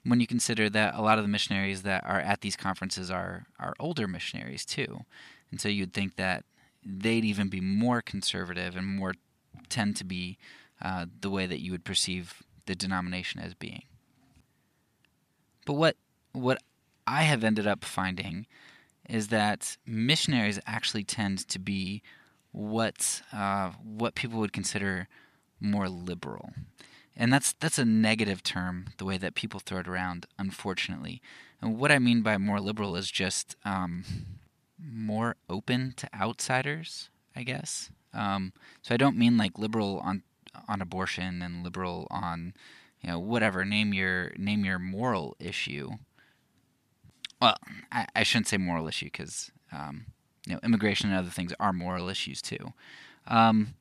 [0.04, 3.46] when you consider that a lot of the missionaries that are at these conferences are
[3.58, 5.04] are older missionaries too,
[5.50, 6.44] and so you'd think that
[6.84, 9.14] they'd even be more conservative and more
[9.68, 10.36] tend to be
[10.82, 13.84] uh, the way that you would perceive the denomination as being.
[15.66, 15.96] But what
[16.32, 16.58] what
[17.06, 18.46] I have ended up finding
[19.08, 22.02] is that missionaries actually tend to be
[22.52, 25.08] what uh, what people would consider
[25.60, 26.52] more liberal,
[27.16, 30.26] and that's that's a negative term the way that people throw it around.
[30.38, 31.22] Unfortunately,
[31.60, 34.04] and what I mean by more liberal is just um,
[34.78, 37.10] more open to outsiders.
[37.36, 37.90] I guess.
[38.12, 38.52] Um,
[38.82, 40.22] so I don't mean like liberal on
[40.68, 42.54] on abortion and liberal on
[43.00, 45.90] you know whatever name your name your moral issue
[47.44, 47.56] well,
[47.92, 50.06] I, I shouldn't say moral issue because um,
[50.46, 52.72] you know immigration and other things are moral issues too.
[53.26, 53.74] Um,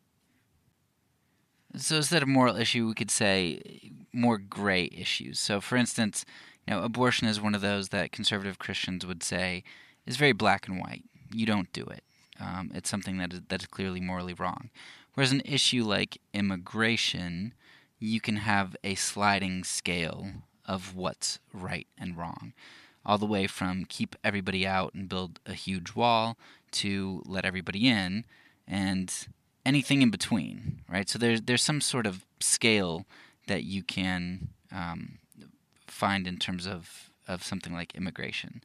[1.76, 5.40] so instead of moral issue, we could say more gray issues.
[5.40, 6.26] So, for instance,
[6.68, 9.64] you know, abortion is one of those that conservative Christians would say
[10.06, 11.04] is very black and white.
[11.34, 12.04] You don't do it.
[12.40, 14.70] Um, it's something that is, that is clearly morally wrong.
[15.14, 17.54] Whereas an issue like immigration,
[18.00, 20.28] you can have a sliding scale
[20.66, 22.54] of what's right and wrong.
[23.06, 26.38] all the way from keep everybody out and build a huge wall
[26.72, 28.26] to let everybody in
[28.68, 29.28] and
[29.66, 31.10] anything in between, right?
[31.10, 33.06] So there's there's some sort of scale
[33.48, 35.20] that you can um,
[35.88, 38.62] find in terms of of something like immigration.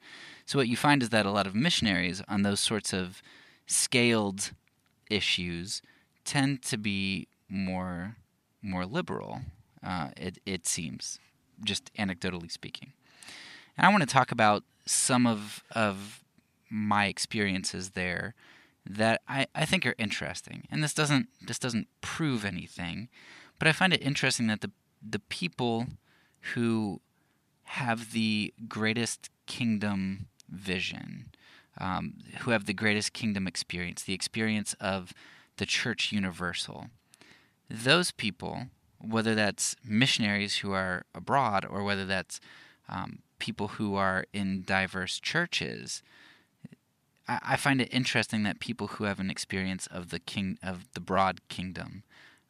[0.46, 3.22] So what you find is that a lot of missionaries on those sorts of
[3.66, 4.53] scaled
[5.11, 5.82] issues
[6.29, 8.16] tend to be more
[8.61, 9.41] more liberal.
[9.83, 11.18] Uh, it it seems,
[11.64, 12.93] just anecdotally speaking.
[13.76, 16.22] And I want to talk about some of of
[16.70, 18.35] my experiences there
[18.85, 20.66] that I, I think are interesting.
[20.70, 23.09] And this doesn't this doesn't prove anything,
[23.59, 24.70] but I find it interesting that the
[25.01, 25.87] the people
[26.55, 27.01] who
[27.62, 31.31] have the greatest kingdom vision,
[31.79, 35.12] um, who have the greatest kingdom experience, the experience of
[35.59, 36.86] the church universal.
[37.70, 38.66] Those people,
[38.98, 42.40] whether that's missionaries who are abroad or whether that's
[42.88, 46.02] um, people who are in diverse churches,
[47.28, 50.86] I, I, find it interesting that people who have an experience of the king of
[50.94, 52.02] the broad kingdom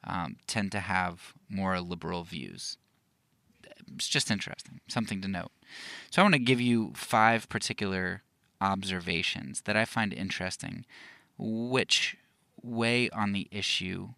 [0.04, 2.76] um, tend to have more liberal views
[3.94, 5.50] it's just interesting, something to note.
[6.10, 8.22] So I want to give you five particular
[8.60, 10.84] observations that I find interesting,
[11.38, 12.16] which
[12.68, 14.10] weigh on the issue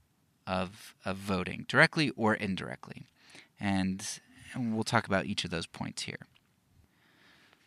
[0.47, 3.07] of of voting, directly or indirectly.
[3.59, 4.05] And
[4.57, 6.27] we'll talk about each of those points here.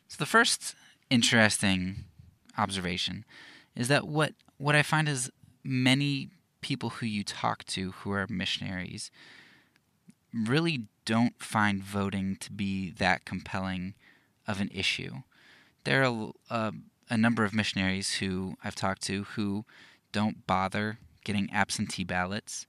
[0.08, 0.76] So the first
[1.10, 2.06] interesting
[2.58, 3.26] observation
[3.76, 5.32] is that what what I find is
[5.64, 6.30] many
[6.62, 9.12] people who you talk to who are missionaries
[10.34, 13.94] really don't find voting to be that compelling
[14.48, 15.18] of an issue.
[15.84, 16.74] There are a,
[17.10, 19.66] a number of missionaries who I've talked to who
[20.14, 22.66] don't bother getting absentee ballots.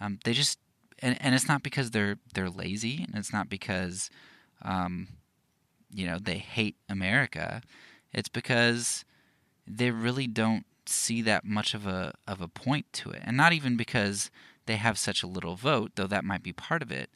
[0.00, 0.58] Um, they just
[0.98, 4.10] and, and it's not because they're they're lazy, and it's not because
[4.62, 5.08] um,
[5.92, 7.62] you know they hate America.
[8.12, 9.04] It's because
[9.66, 13.52] they really don't see that much of a of a point to it, and not
[13.52, 14.30] even because
[14.66, 17.10] they have such a little vote, though that might be part of it,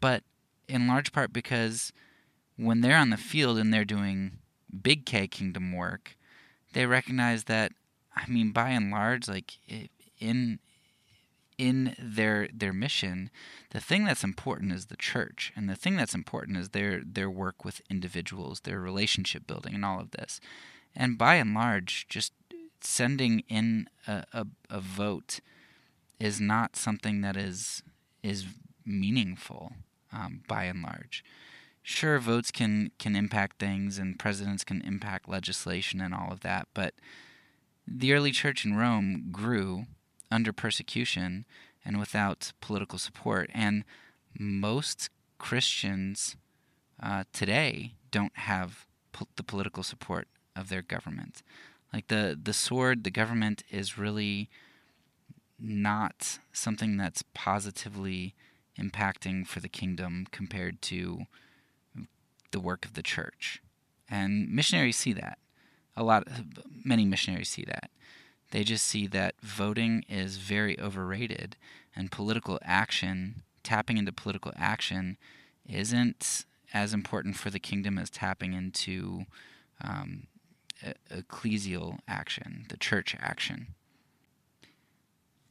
[0.00, 0.22] but
[0.68, 1.92] in large part because
[2.56, 4.38] when they're on the field and they're doing
[4.82, 6.16] big K kingdom work,
[6.72, 7.72] they recognize that
[8.18, 9.58] I mean by and large like
[10.18, 10.58] in
[11.58, 13.30] in their their mission,
[13.70, 17.28] the thing that's important is the church, and the thing that's important is their their
[17.28, 20.40] work with individuals, their relationship building, and all of this.
[20.94, 22.32] And by and large, just
[22.80, 25.40] sending in a, a, a vote
[26.20, 27.82] is not something that is
[28.22, 28.46] is
[28.84, 29.72] meaningful
[30.12, 31.24] um, by and large.
[31.82, 36.68] Sure, votes can can impact things, and presidents can impact legislation and all of that,
[36.72, 36.94] but
[37.90, 39.86] the early church in Rome grew
[40.30, 41.44] under persecution
[41.84, 43.84] and without political support, and
[44.38, 46.36] most Christians
[47.02, 51.42] uh, today don't have po- the political support of their government.
[51.92, 54.50] Like the the sword, the government is really
[55.58, 58.34] not something that's positively
[58.78, 61.26] impacting for the kingdom compared to
[62.52, 63.62] the work of the church.
[64.08, 65.38] And missionaries see that.
[65.98, 66.28] A lot
[66.84, 67.90] many missionaries see that.
[68.52, 71.56] They just see that voting is very overrated
[71.94, 75.16] and political action, tapping into political action
[75.68, 79.24] isn't as important for the kingdom as tapping into
[79.82, 80.28] um,
[81.10, 83.74] ecclesial action, the church action.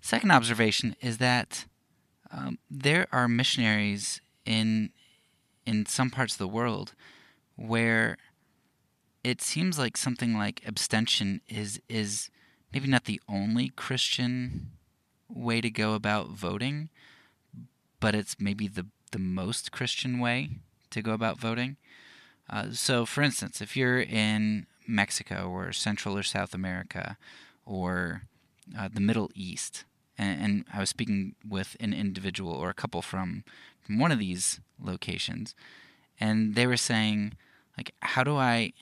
[0.02, 1.66] Second observation is that
[2.32, 4.92] um, there are missionaries in
[5.66, 6.94] in some parts of the world
[7.58, 8.18] where
[9.24, 12.30] it seems like something like abstention is is
[12.74, 14.72] maybe not the only Christian
[15.30, 16.90] way to go about voting,
[18.00, 20.50] but it's maybe the the most Christian way
[20.90, 21.78] to go about voting.
[22.50, 27.18] Uh, so, for instance, if you're in Mexico or Central or South America
[27.66, 28.24] or
[28.78, 29.84] uh, the Middle East,
[30.18, 33.44] and, and, I was speaking with an individual or a couple from
[33.82, 35.56] from one of these locations,
[36.20, 37.34] and they were saying,
[37.78, 38.74] like, how do I?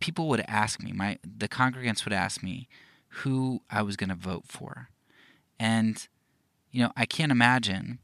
[0.00, 2.68] People would ask me, my the congregants would ask me
[3.08, 4.88] who I was going to vote for,
[5.58, 6.06] and
[6.70, 7.98] you know, I can't imagine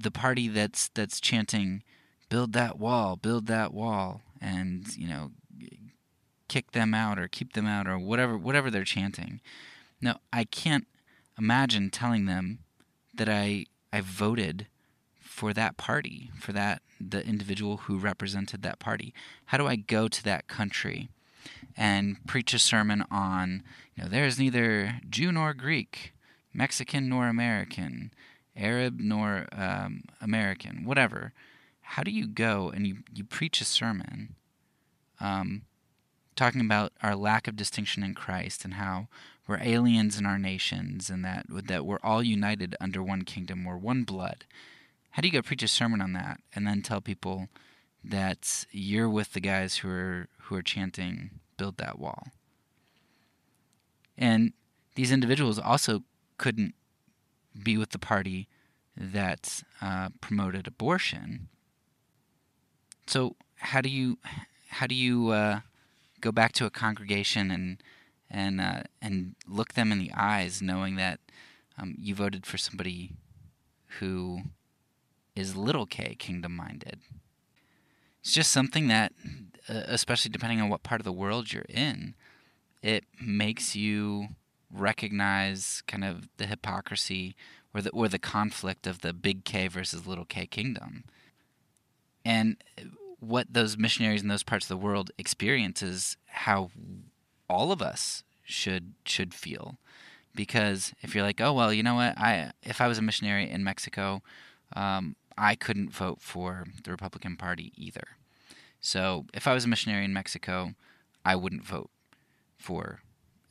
[0.00, 1.82] the party that's that's chanting,
[2.28, 5.32] "Build that wall, build that wall," and you know,
[6.48, 9.40] kick them out or keep them out or whatever whatever they're chanting.
[10.00, 10.86] No, I can't
[11.38, 12.60] imagine telling them
[13.14, 14.66] that I I voted
[15.36, 19.12] for that party, for that the individual who represented that party.
[19.44, 21.10] How do I go to that country
[21.76, 23.62] and preach a sermon on,
[23.94, 26.14] you know, there is neither Jew nor Greek,
[26.54, 28.14] Mexican nor American,
[28.56, 31.34] Arab nor um, American, whatever.
[31.82, 34.36] How do you go and you, you preach a sermon
[35.20, 35.66] um,
[36.34, 39.08] talking about our lack of distinction in Christ and how
[39.46, 43.76] we're aliens in our nations and that that we're all united under one kingdom, we're
[43.76, 44.46] one blood.
[45.16, 47.48] How do you go preach a sermon on that and then tell people
[48.04, 52.28] that you're with the guys who are who are chanting "Build that wall"?
[54.18, 54.52] And
[54.94, 56.02] these individuals also
[56.36, 56.74] couldn't
[57.64, 58.46] be with the party
[58.94, 61.48] that uh, promoted abortion.
[63.06, 64.18] So how do you
[64.68, 65.60] how do you uh,
[66.20, 67.82] go back to a congregation and
[68.28, 71.20] and uh, and look them in the eyes, knowing that
[71.78, 73.12] um, you voted for somebody
[73.98, 74.42] who
[75.36, 77.00] is little k kingdom minded?
[78.20, 79.12] It's just something that,
[79.68, 82.14] uh, especially depending on what part of the world you're in,
[82.82, 84.28] it makes you
[84.72, 87.36] recognize kind of the hypocrisy
[87.72, 91.04] or the or the conflict of the big K versus little K kingdom.
[92.24, 92.56] And
[93.20, 96.70] what those missionaries in those parts of the world experience is how
[97.48, 99.76] all of us should should feel.
[100.34, 103.48] Because if you're like, oh well, you know what, I if I was a missionary
[103.48, 104.22] in Mexico,
[104.74, 108.16] um, I couldn't vote for the Republican Party either.
[108.80, 110.74] So if I was a missionary in Mexico,
[111.24, 111.90] I wouldn't vote
[112.56, 113.00] for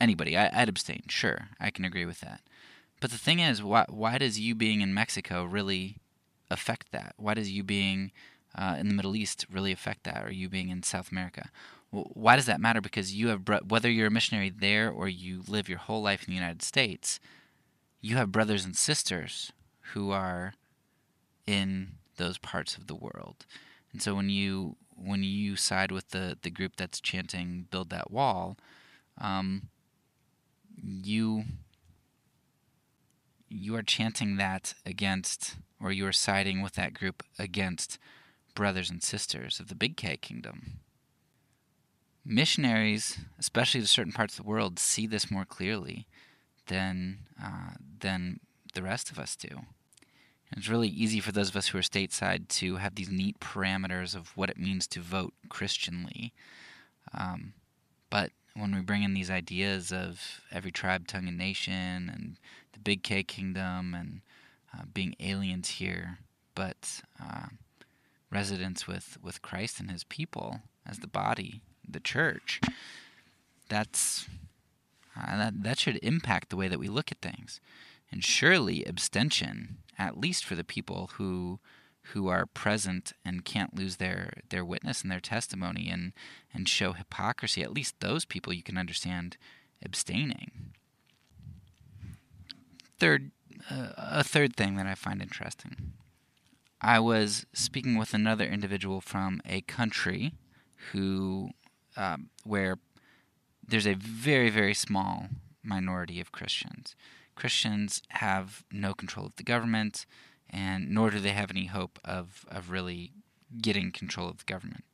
[0.00, 0.36] anybody.
[0.36, 1.04] I, would abstain.
[1.08, 2.40] Sure, I can agree with that.
[3.00, 5.98] But the thing is, why why does you being in Mexico really
[6.50, 7.14] affect that?
[7.16, 8.10] Why does you being
[8.54, 11.50] uh, in the Middle East really affect that, or you being in South America?
[11.92, 12.80] Well, why does that matter?
[12.80, 16.32] Because you have whether you're a missionary there or you live your whole life in
[16.32, 17.20] the United States,
[18.00, 19.52] you have brothers and sisters
[19.92, 20.54] who are
[21.46, 23.46] in those parts of the world,
[23.92, 28.10] and so when you when you side with the the group that's chanting "Build that
[28.10, 28.56] wall,"
[29.18, 29.68] um,
[30.82, 31.44] you
[33.48, 37.98] you are chanting that against, or you are siding with that group against
[38.54, 40.80] brothers and sisters of the Big K kingdom.
[42.24, 46.06] Missionaries, especially to certain parts of the world, see this more clearly
[46.66, 48.40] than uh, than
[48.74, 49.60] the rest of us do.
[50.52, 54.14] It's really easy for those of us who are stateside to have these neat parameters
[54.14, 56.32] of what it means to vote Christianly.
[57.12, 57.54] Um,
[58.10, 62.36] but when we bring in these ideas of every tribe, tongue, and nation, and
[62.72, 64.20] the Big K kingdom, and
[64.72, 66.18] uh, being aliens here,
[66.54, 67.46] but uh,
[68.30, 72.60] residents with, with Christ and His people as the body, the church,
[73.68, 74.26] that's
[75.16, 77.60] uh, that that should impact the way that we look at things,
[78.12, 81.60] and surely abstention, at least for the people who
[82.12, 86.12] who are present and can't lose their, their witness and their testimony and,
[86.54, 89.36] and show hypocrisy, at least those people you can understand
[89.84, 90.72] abstaining.
[92.98, 93.32] Third,
[93.68, 95.94] uh, a third thing that I find interesting.
[96.80, 100.34] I was speaking with another individual from a country
[100.92, 101.50] who,
[101.96, 102.78] um, where
[103.66, 105.26] there's a very, very small
[105.64, 106.94] minority of Christians.
[107.36, 110.06] Christians have no control of the government
[110.50, 113.12] and nor do they have any hope of, of really
[113.60, 114.84] getting control of the government.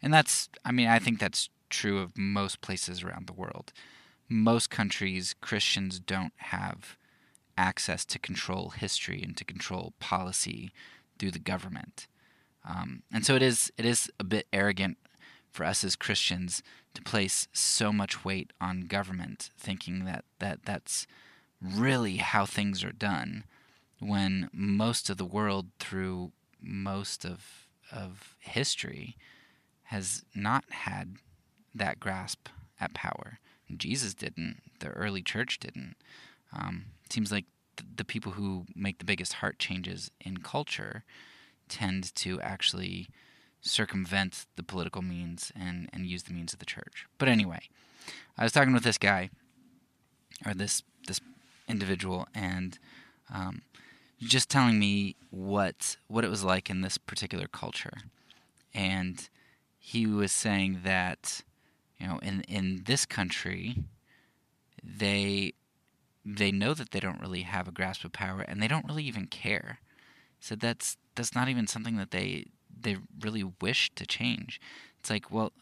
[0.00, 3.72] And that's, I mean, I think that's true of most places around the world.
[4.28, 6.96] Most countries, Christians don't have
[7.56, 10.70] access to control history and to control policy
[11.18, 12.06] through the government.
[12.68, 14.98] Um, and so it is, it is a bit arrogant
[15.50, 16.62] for us as Christians
[16.94, 21.06] to place so much weight on government, thinking that, that that's
[21.62, 23.44] really how things are done
[24.00, 29.16] when most of the world through most of of history
[29.84, 31.16] has not had
[31.74, 32.48] that grasp
[32.80, 33.38] at power.
[33.74, 34.60] Jesus didn't.
[34.80, 35.96] The early church didn't.
[36.52, 41.04] Um, seems like th- the people who make the biggest heart changes in culture
[41.68, 43.08] tend to actually
[43.60, 47.06] circumvent the political means and, and use the means of the church.
[47.18, 47.68] But anyway,
[48.36, 49.30] I was talking with this guy,
[50.46, 51.20] or this this
[51.68, 52.78] individual, and
[53.32, 53.62] um,
[54.20, 57.98] just telling me what what it was like in this particular culture,
[58.74, 59.28] and
[59.78, 61.42] he was saying that
[61.98, 63.76] you know in in this country
[64.82, 65.52] they
[66.24, 69.04] they know that they don't really have a grasp of power and they don't really
[69.04, 69.78] even care.
[70.40, 72.46] So that's that's not even something that they
[72.80, 74.60] they really wish to change.
[74.98, 75.52] It's like well,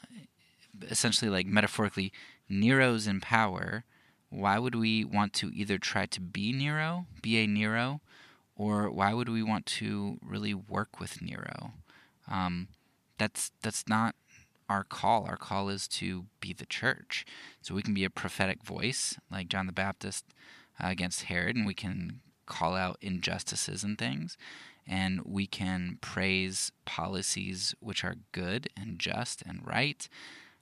[0.90, 2.12] essentially like metaphorically,
[2.48, 3.84] Nero's in power.
[4.36, 8.02] Why would we want to either try to be Nero, be a Nero,
[8.54, 11.72] or why would we want to really work with Nero?
[12.30, 12.68] Um,
[13.16, 14.14] that's that's not
[14.68, 15.24] our call.
[15.24, 17.24] Our call is to be the church.
[17.62, 20.26] So we can be a prophetic voice like John the Baptist
[20.78, 24.36] uh, against Herod, and we can call out injustices and things,
[24.86, 30.10] and we can praise policies which are good and just and right.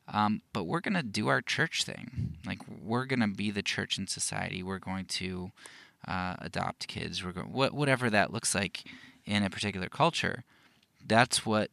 [0.07, 2.37] Um, but we're going to do our church thing.
[2.47, 4.63] Like, we're going to be the church in society.
[4.63, 5.51] We're going to
[6.07, 7.25] uh, adopt kids.
[7.25, 8.85] We're going, what, whatever that looks like
[9.25, 10.45] in a particular culture.
[11.07, 11.71] That's what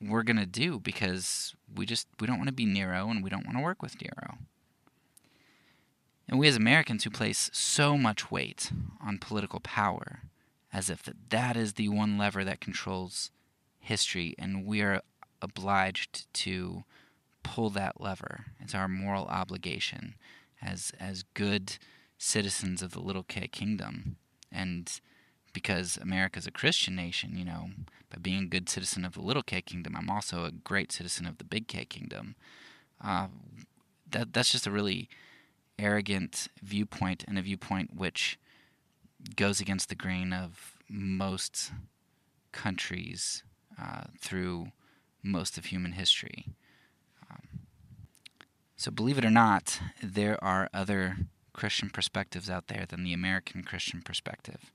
[0.00, 3.30] we're going to do because we just we don't want to be Nero and we
[3.30, 4.38] don't want to work with Nero.
[6.28, 8.70] And we as Americans who place so much weight
[9.00, 10.20] on political power
[10.72, 13.30] as if that, that is the one lever that controls
[13.78, 15.02] history and we are
[15.42, 16.84] obliged to
[17.44, 18.46] pull that lever.
[18.60, 20.16] It's our moral obligation
[20.60, 21.78] as as good
[22.18, 24.16] citizens of the little K kingdom.
[24.50, 24.90] And
[25.52, 27.68] because America's a Christian nation, you know,
[28.10, 31.26] by being a good citizen of the little K kingdom, I'm also a great citizen
[31.26, 32.34] of the big K kingdom.
[33.00, 33.28] Uh,
[34.10, 35.08] that that's just a really
[35.78, 38.38] arrogant viewpoint and a viewpoint which
[39.36, 41.72] goes against the grain of most
[42.52, 43.42] countries
[43.80, 44.68] uh, through
[45.22, 46.46] most of human history.
[48.76, 51.16] So, believe it or not, there are other
[51.52, 54.72] Christian perspectives out there than the American Christian perspective.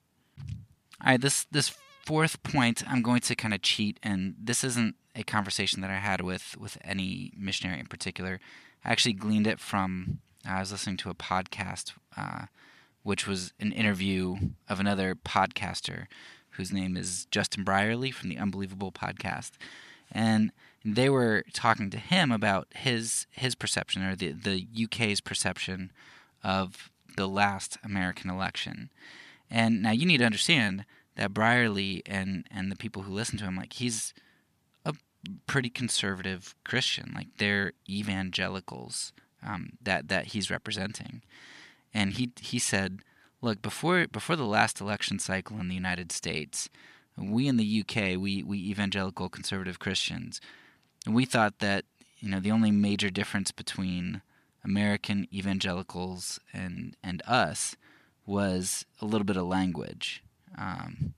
[1.03, 1.73] All right, this this
[2.05, 5.97] fourth point, I'm going to kind of cheat, and this isn't a conversation that I
[5.97, 8.39] had with with any missionary in particular.
[8.83, 12.45] I actually gleaned it from I was listening to a podcast, uh,
[13.03, 14.37] which was an interview
[14.69, 16.05] of another podcaster
[16.51, 19.51] whose name is Justin Brierley from the Unbelievable podcast,
[20.11, 20.51] and
[20.83, 25.91] they were talking to him about his his perception or the the UK's perception
[26.43, 28.89] of the last American election.
[29.49, 30.85] And now you need to understand
[31.15, 34.13] that Brierley and and the people who listen to him, like he's
[34.85, 34.93] a
[35.47, 39.11] pretty conservative Christian, like they're evangelicals
[39.45, 41.21] um, that that he's representing.
[41.93, 42.99] And he he said,
[43.41, 46.69] look before before the last election cycle in the United States,
[47.17, 50.39] we in the UK, we we evangelical conservative Christians,
[51.07, 51.85] we thought that
[52.19, 54.21] you know the only major difference between
[54.63, 57.75] American evangelicals and and us
[58.25, 60.23] was a little bit of language,
[60.57, 61.13] um,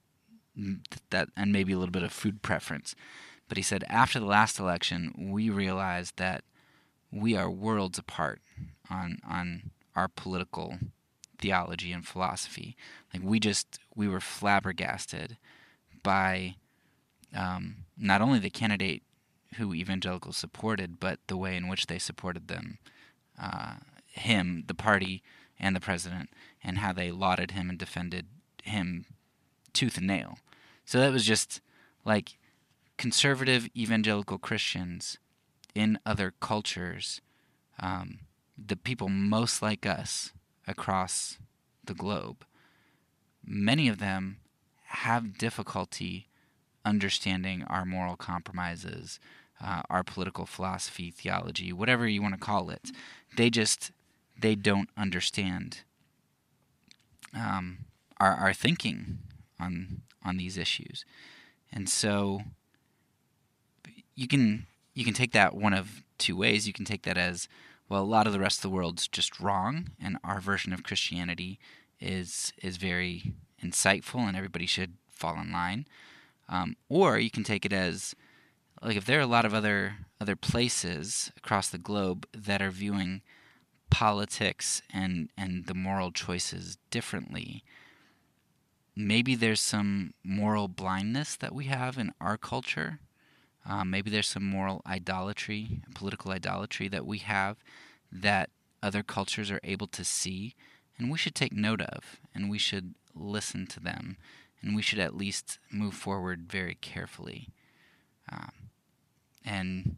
[1.10, 2.94] that and maybe a little bit of food preference.
[3.48, 6.44] But he said after the last election, we realized that
[7.10, 8.40] we are worlds apart
[8.88, 10.78] on on our political
[11.38, 12.76] theology and philosophy.
[13.12, 15.36] Like we just we were flabbergasted
[16.02, 16.54] by
[17.34, 19.02] um, not only the candidate
[19.56, 22.78] who evangelicals supported, but the way in which they supported them,
[23.40, 23.74] uh,
[24.06, 25.22] him, the party,
[25.58, 26.30] and the president,
[26.62, 28.26] and how they lauded him and defended
[28.62, 29.06] him
[29.72, 30.38] tooth and nail.
[30.84, 31.60] So that was just
[32.04, 32.36] like
[32.98, 35.18] conservative evangelical Christians
[35.74, 37.20] in other cultures,
[37.80, 38.20] um,
[38.58, 40.32] the people most like us
[40.66, 41.38] across
[41.84, 42.44] the globe,
[43.44, 44.38] many of them
[44.84, 46.28] have difficulty
[46.84, 49.18] understanding our moral compromises,
[49.64, 52.90] uh, our political philosophy, theology, whatever you want to call it.
[53.36, 53.92] They just
[54.38, 55.80] they don't understand
[57.34, 57.78] um,
[58.18, 59.18] our our thinking
[59.60, 61.04] on on these issues,
[61.72, 62.42] and so
[64.14, 66.66] you can you can take that one of two ways.
[66.66, 67.48] You can take that as
[67.88, 68.02] well.
[68.02, 71.58] A lot of the rest of the world's just wrong, and our version of Christianity
[72.00, 73.34] is is very
[73.64, 75.86] insightful, and everybody should fall in line.
[76.48, 78.14] Um, or you can take it as
[78.82, 82.70] like if there are a lot of other other places across the globe that are
[82.70, 83.22] viewing
[83.90, 87.62] politics and and the moral choices differently
[88.94, 92.98] maybe there's some moral blindness that we have in our culture
[93.64, 97.58] um, maybe there's some moral idolatry, political idolatry that we have
[98.10, 98.50] that
[98.82, 100.54] other cultures are able to see,
[100.98, 104.16] and we should take note of, and we should listen to them,
[104.60, 107.50] and we should at least move forward very carefully.
[108.30, 108.52] Um,
[109.44, 109.96] and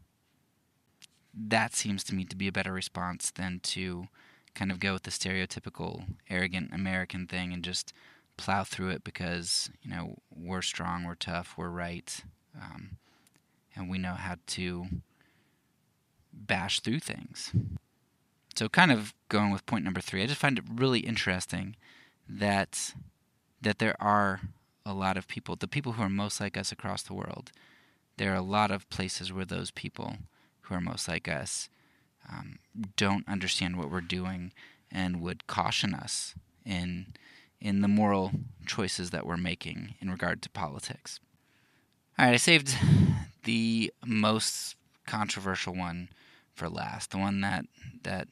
[1.33, 4.07] that seems to me to be a better response than to
[4.53, 7.93] kind of go with the stereotypical arrogant American thing and just
[8.37, 12.23] plow through it because you know we're strong, we're tough, we're right.
[12.59, 12.97] Um,
[13.75, 14.85] and we know how to
[16.31, 17.51] bash through things.
[18.55, 21.75] So, kind of going with point number three, I just find it really interesting
[22.27, 22.93] that
[23.61, 24.41] that there are
[24.85, 27.51] a lot of people, the people who are most like us across the world.
[28.17, 30.17] There are a lot of places where those people
[30.61, 31.69] who are most like us
[32.29, 32.59] um,
[32.95, 34.51] don't understand what we're doing
[34.91, 36.33] and would caution us
[36.65, 37.13] in
[37.61, 38.31] in the moral
[38.65, 41.19] choices that we're making in regard to politics.
[42.17, 42.75] All right, I saved
[43.43, 44.75] the most
[45.05, 46.09] controversial one
[46.53, 47.65] for last, the one that
[48.03, 48.27] that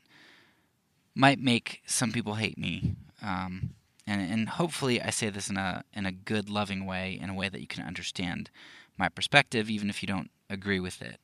[1.16, 2.96] might make some people hate me.
[3.22, 3.72] Um,
[4.06, 7.34] and and hopefully I say this in a in a good, loving way, in a
[7.34, 8.50] way that you can understand
[8.98, 11.20] my perspective, even if you don't agree with it.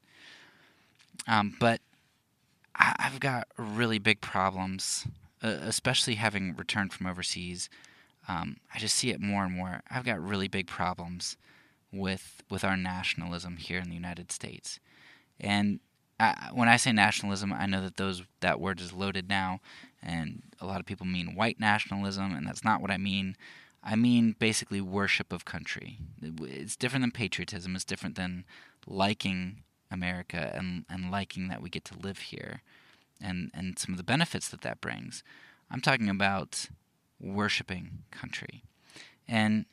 [1.28, 1.82] Um, but
[2.76, 5.06] I, I've got really big problems,
[5.44, 7.70] uh, especially having returned from overseas.
[8.28, 9.82] Um, I just see it more and more.
[9.90, 11.38] I've got really big problems
[11.92, 14.80] with with our nationalism here in the United States,
[15.40, 15.80] and
[16.20, 19.62] I, when I say nationalism, I know that those that word is loaded now,
[20.04, 23.36] and a lot of people mean white nationalism, and that's not what I mean.
[23.84, 25.98] I mean basically worship of country.
[26.22, 27.76] It's different than patriotism.
[27.76, 28.46] It's different than
[28.86, 32.62] liking America and and liking that we get to live here,
[33.22, 35.24] and and some of the benefits that that brings.
[35.72, 36.68] I'm talking about
[37.20, 38.64] worshiping country,
[39.28, 39.66] and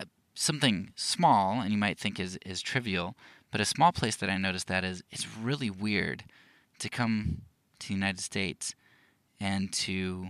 [0.00, 0.04] uh,
[0.34, 3.14] something small, and you might think is is trivial,
[3.50, 6.24] but a small place that I noticed that is it's really weird
[6.78, 7.42] to come
[7.78, 8.74] to the United States
[9.40, 10.28] and to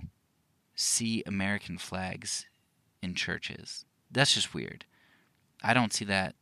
[0.75, 2.47] see American flags
[3.03, 3.85] in churches.
[4.11, 4.85] That's just weird.
[5.63, 6.35] I don't see that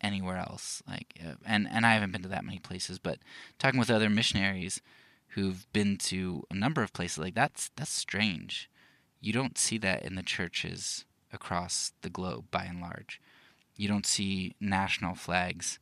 [0.00, 0.82] anywhere else.
[0.88, 3.18] Like, uh, and and I haven't been to that many places, but
[3.58, 4.80] talking with other missionaries
[5.28, 8.70] who've been to a number of places, like that's that's strange.
[9.20, 13.20] You don't see that in the churches across the globe, by and large.
[13.76, 15.78] You don't see national flags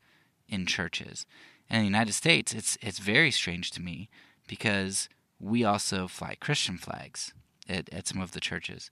[0.48, 1.24] in churches.
[1.70, 4.08] And in the United States, it's it's very strange to me
[4.46, 5.08] because
[5.40, 7.32] we also fly Christian flags
[7.68, 8.90] at, at some of the churches.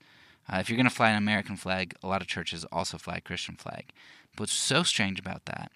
[0.51, 3.17] Uh, if you're going to fly an American flag, a lot of churches also fly
[3.17, 3.91] a Christian flag.
[4.35, 5.71] But what's so strange about that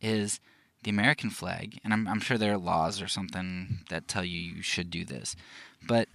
[0.00, 0.40] is
[0.82, 4.38] the American flag, and I'm, I'm sure there are laws or something that tell you
[4.38, 5.34] you should do this,
[5.86, 6.08] but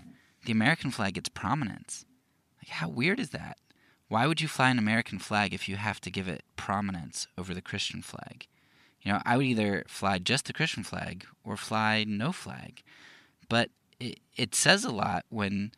[0.45, 2.05] the American flag gets prominence.
[2.61, 3.57] Like, how weird is that?
[4.09, 7.53] Why would you fly an American flag if you have to give it prominence over
[7.53, 8.47] the Christian flag?
[9.01, 12.83] You know, I would either fly just the Christian flag or fly no flag.
[13.47, 13.69] But
[13.99, 15.71] it, it says a lot when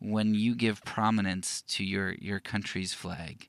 [0.00, 3.46] when you give prominence to your, your country's flag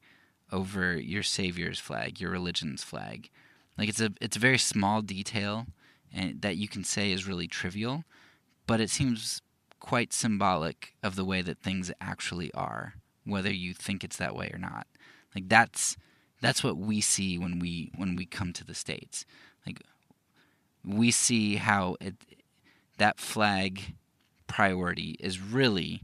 [0.51, 3.29] over your savior's flag, your religion's flag.
[3.77, 5.65] Like it's a it's a very small detail
[6.13, 8.03] and that you can say is really trivial,
[8.67, 9.41] but it seems
[9.79, 12.95] quite symbolic of the way that things actually are
[13.25, 14.87] whether you think it's that way or not.
[15.33, 15.95] Like that's
[16.41, 19.25] that's what we see when we when we come to the states.
[19.65, 19.81] Like
[20.83, 22.15] we see how it,
[22.97, 23.93] that flag
[24.51, 26.03] priority is really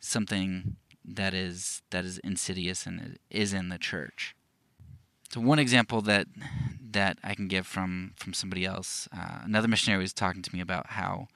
[0.00, 4.34] something that is that is insidious and is in the church.
[5.30, 6.26] So one example that
[6.90, 10.60] that I can give from from somebody else, uh, another missionary was talking to me
[10.60, 11.28] about how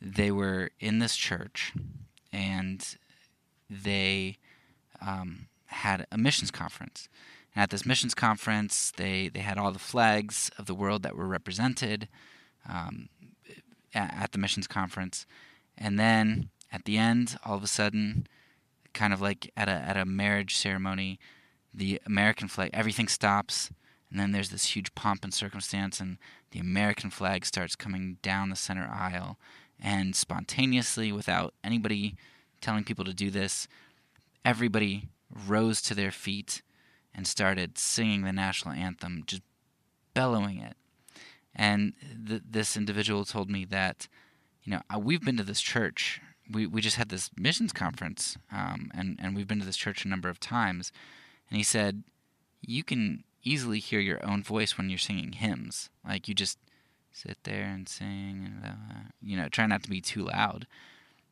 [0.00, 1.72] they were in this church
[2.32, 2.96] and
[3.68, 4.38] they
[5.00, 7.08] um, had a missions conference.
[7.54, 11.16] And at this missions conference, they, they had all the flags of the world that
[11.16, 12.08] were represented
[12.68, 13.08] um,
[13.94, 15.26] at, at the missions conference.
[15.80, 18.26] And then at the end, all of a sudden,
[18.92, 21.18] kind of like at a, at a marriage ceremony,
[21.72, 23.70] the American flag, everything stops.
[24.10, 26.18] And then there's this huge pomp and circumstance, and
[26.50, 29.38] the American flag starts coming down the center aisle.
[29.80, 32.16] And spontaneously, without anybody
[32.60, 33.68] telling people to do this,
[34.44, 35.08] everybody
[35.46, 36.60] rose to their feet
[37.14, 39.42] and started singing the national anthem, just
[40.12, 40.76] bellowing it.
[41.54, 41.94] And
[42.26, 44.08] th- this individual told me that,
[44.64, 46.20] you know, we've been to this church.
[46.50, 50.04] We, we just had this missions conference, um, and, and we've been to this church
[50.04, 50.92] a number of times.
[51.48, 52.02] And he said,
[52.60, 55.90] you can easily hear your own voice when you're singing hymns.
[56.06, 56.58] Like you just
[57.12, 60.66] sit there and sing, and, you know, try not to be too loud.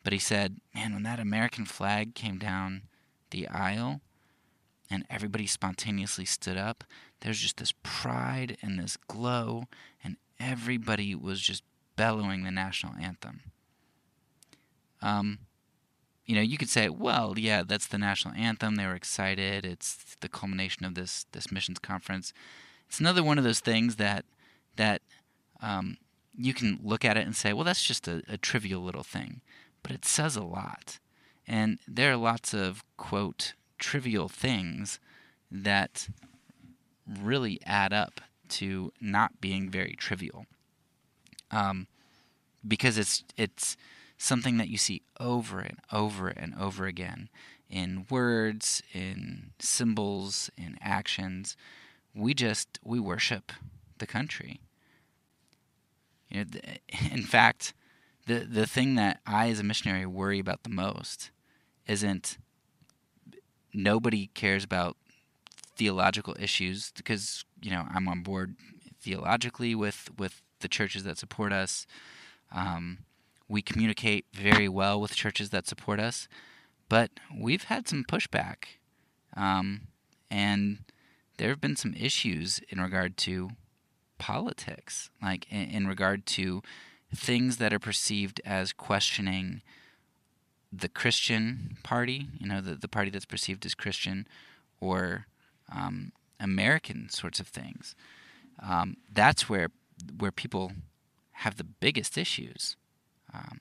[0.04, 2.82] But he said, man, when that American flag came down
[3.30, 4.00] the aisle
[4.90, 6.84] and everybody spontaneously stood up,
[7.20, 9.64] there's just this pride and this glow,
[10.02, 11.62] and everybody was just
[11.98, 13.40] bellowing the national anthem.
[15.02, 15.40] Um,
[16.24, 18.76] you know, you could say, well, yeah, that's the national anthem.
[18.76, 19.66] They were excited.
[19.66, 22.32] It's the culmination of this this missions conference.
[22.88, 24.24] It's another one of those things that
[24.76, 25.02] that
[25.60, 25.98] um,
[26.36, 29.40] you can look at it and say, well, that's just a, a trivial little thing,
[29.82, 30.98] but it says a lot.
[31.46, 35.00] And there are lots of, quote, trivial things
[35.50, 36.08] that
[37.08, 40.46] really add up to not being very trivial.
[41.50, 41.86] Um,
[42.66, 43.76] because it's it's
[44.18, 47.28] something that you see over and over and over again
[47.70, 51.56] in words, in symbols, in actions.
[52.14, 53.52] We just we worship
[53.98, 54.60] the country.
[56.28, 56.60] You know,
[57.12, 57.74] in fact,
[58.26, 61.30] the the thing that I as a missionary worry about the most
[61.86, 62.38] isn't
[63.72, 64.96] nobody cares about
[65.76, 68.56] theological issues because you know I'm on board
[69.00, 71.86] theologically with with the churches that support us.
[72.52, 72.98] Um,
[73.48, 76.28] we communicate very well with churches that support us,
[76.88, 78.64] but we've had some pushback,
[79.36, 79.88] um,
[80.30, 80.80] and
[81.38, 83.50] there have been some issues in regard to
[84.18, 86.62] politics, like in, in regard to
[87.14, 89.62] things that are perceived as questioning
[90.70, 94.26] the Christian party, you know, the, the party that's perceived as Christian,
[94.80, 95.26] or
[95.74, 97.94] um, American sorts of things.
[98.62, 99.70] Um, that's where
[100.18, 100.72] where people
[101.32, 102.76] have the biggest issues,
[103.32, 103.60] um,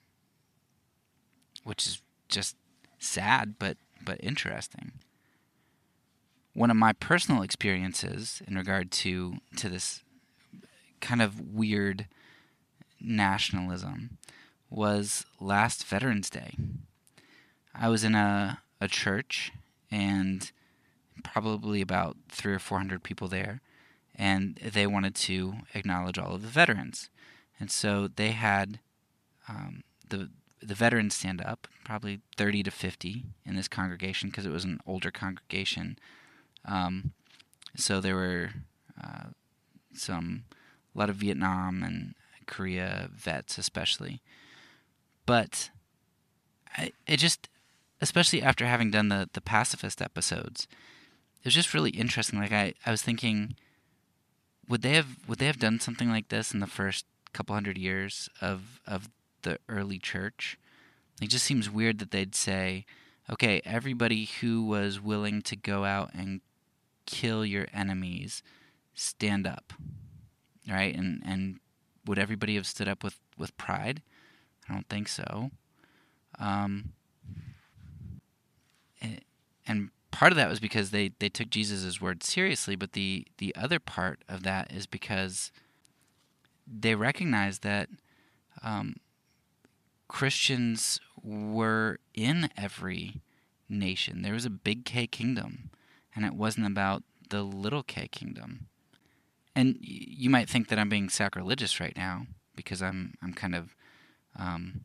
[1.64, 2.56] which is just
[2.98, 4.92] sad, but but interesting.
[6.54, 10.02] One of my personal experiences in regard to to this
[11.00, 12.06] kind of weird
[13.00, 14.18] nationalism
[14.70, 16.56] was last Veterans Day.
[17.74, 19.52] I was in a, a church
[19.90, 20.50] and
[21.22, 23.60] probably about three or four hundred people there,
[24.18, 27.08] and they wanted to acknowledge all of the veterans.
[27.60, 28.80] And so they had
[29.48, 30.30] um, the
[30.60, 34.80] the veterans stand up, probably 30 to 50 in this congregation because it was an
[34.84, 35.96] older congregation.
[36.64, 37.12] Um,
[37.76, 38.50] so there were
[39.00, 39.28] uh,
[39.94, 40.44] some,
[40.94, 42.14] a lot of Vietnam and
[42.46, 44.20] Korea vets, especially.
[45.26, 45.70] But
[46.76, 47.48] I, it just,
[48.00, 50.66] especially after having done the, the pacifist episodes,
[51.38, 52.40] it was just really interesting.
[52.40, 53.54] Like I, I was thinking,
[54.68, 57.78] would they have would they have done something like this in the first couple hundred
[57.78, 59.08] years of of
[59.42, 60.58] the early church.
[61.20, 62.84] It just seems weird that they'd say,
[63.30, 66.40] okay, everybody who was willing to go out and
[67.06, 68.42] kill your enemies,
[68.94, 69.72] stand up.
[70.68, 70.94] Right?
[70.94, 71.60] And and
[72.06, 74.02] would everybody have stood up with, with pride?
[74.68, 75.50] I don't think so.
[76.38, 76.92] Um,
[79.68, 83.54] and part of that was because they, they took Jesus' word seriously, but the, the
[83.54, 85.52] other part of that is because
[86.66, 87.88] they recognized that
[88.60, 88.96] um,
[90.08, 93.20] Christians were in every
[93.68, 94.22] nation.
[94.22, 95.70] There was a big K kingdom,
[96.16, 98.66] and it wasn't about the little K kingdom.
[99.54, 102.26] And you might think that I'm being sacrilegious right now
[102.56, 103.76] because I'm I'm kind of
[104.36, 104.80] um,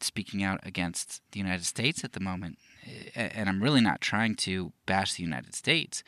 [0.00, 2.56] speaking out against the United States at the moment,
[3.14, 6.02] and I'm really not trying to bash the United States.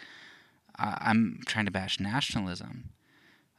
[0.77, 2.91] I'm trying to bash nationalism.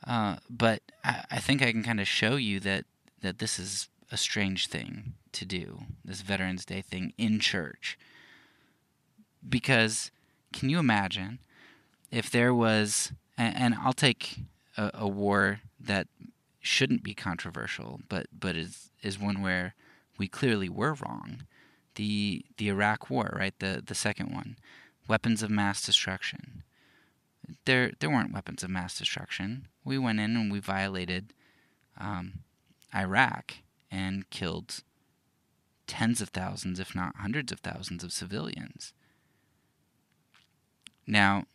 [0.08, 2.86] Uh, but I, I think I can kind of show you that
[3.22, 7.98] that this is a strange thing to do, this Veterans Day thing in church.
[9.48, 10.12] Because
[10.54, 11.40] can you imagine
[12.12, 14.40] if there was, and, and I'll take
[14.78, 16.08] a, a, war that
[16.60, 19.76] shouldn't be controversial, but but is is one where
[20.18, 21.44] we clearly were wrong.
[22.00, 23.54] The the Iraq War, right?
[23.60, 24.56] The the second one,
[25.10, 26.64] weapons of mass destruction.
[27.66, 29.68] There there weren't weapons of mass destruction.
[29.84, 31.34] We went in and we violated
[31.98, 32.40] um,
[32.96, 33.56] Iraq
[33.92, 34.82] and killed
[35.88, 38.94] tens of thousands, if not hundreds of thousands, of civilians.
[41.06, 41.48] Now,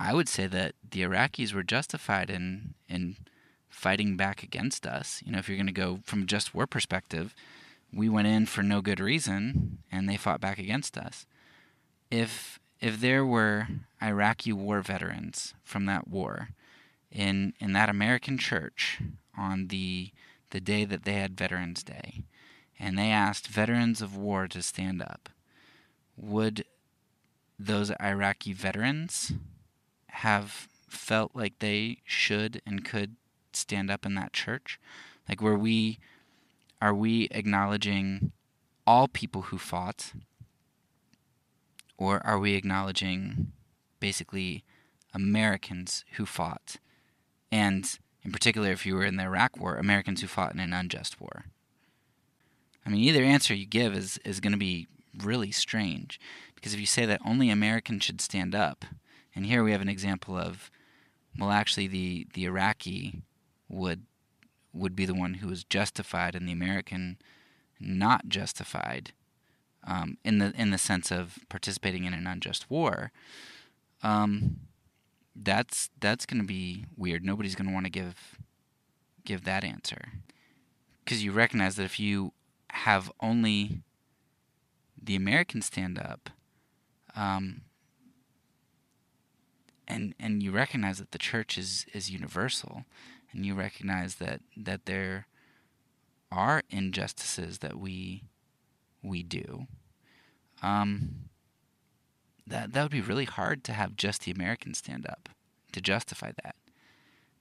[0.00, 3.14] I would say that the Iraqis were justified in in
[3.68, 5.22] fighting back against us.
[5.24, 7.32] You know, if you're going to go from just war perspective,
[7.92, 11.26] we went in for no good reason and they fought back against us.
[12.10, 13.68] If if there were
[14.02, 16.48] Iraqi war veterans from that war
[17.10, 19.00] in in that American church
[19.36, 20.10] on the
[20.50, 22.22] the day that they had Veterans Day,
[22.78, 25.30] and they asked veterans of war to stand up,
[26.16, 26.64] would
[27.58, 29.32] those Iraqi veterans
[30.08, 33.16] have felt like they should and could
[33.52, 34.78] stand up in that church?
[35.28, 35.98] Like, were we,
[36.82, 38.32] are we acknowledging
[38.88, 40.12] all people who fought,
[41.96, 43.52] or are we acknowledging
[44.00, 44.64] basically
[45.14, 46.78] Americans who fought?
[47.52, 47.88] And
[48.24, 51.20] in particular, if you were in the Iraq War, Americans who fought in an unjust
[51.20, 51.44] war.
[52.84, 54.88] I mean, either answer you give is, is going to be
[55.22, 56.18] really strange
[56.56, 58.84] because if you say that only Americans should stand up,
[59.36, 60.68] and here we have an example of,
[61.38, 63.22] well, actually, the, the Iraqi
[63.68, 64.02] would
[64.72, 67.18] would be the one who is justified, and the American
[67.78, 69.12] not justified
[69.84, 73.12] um, in the in the sense of participating in an unjust war.
[74.02, 74.60] Um,
[75.34, 77.24] that's that's going to be weird.
[77.24, 78.38] Nobody's going to want to give
[79.24, 80.12] give that answer
[81.04, 82.32] because you recognize that if you
[82.70, 83.82] have only
[85.00, 86.30] the American stand up,
[87.16, 87.62] um,
[89.88, 92.84] and and you recognize that the church is is universal,
[93.32, 95.26] and you recognize that that there
[96.30, 98.24] are injustices that we
[99.02, 99.66] we do.
[100.62, 101.28] Um,
[102.46, 105.28] that that would be really hard to have just the Americans stand up
[105.72, 106.56] to justify that.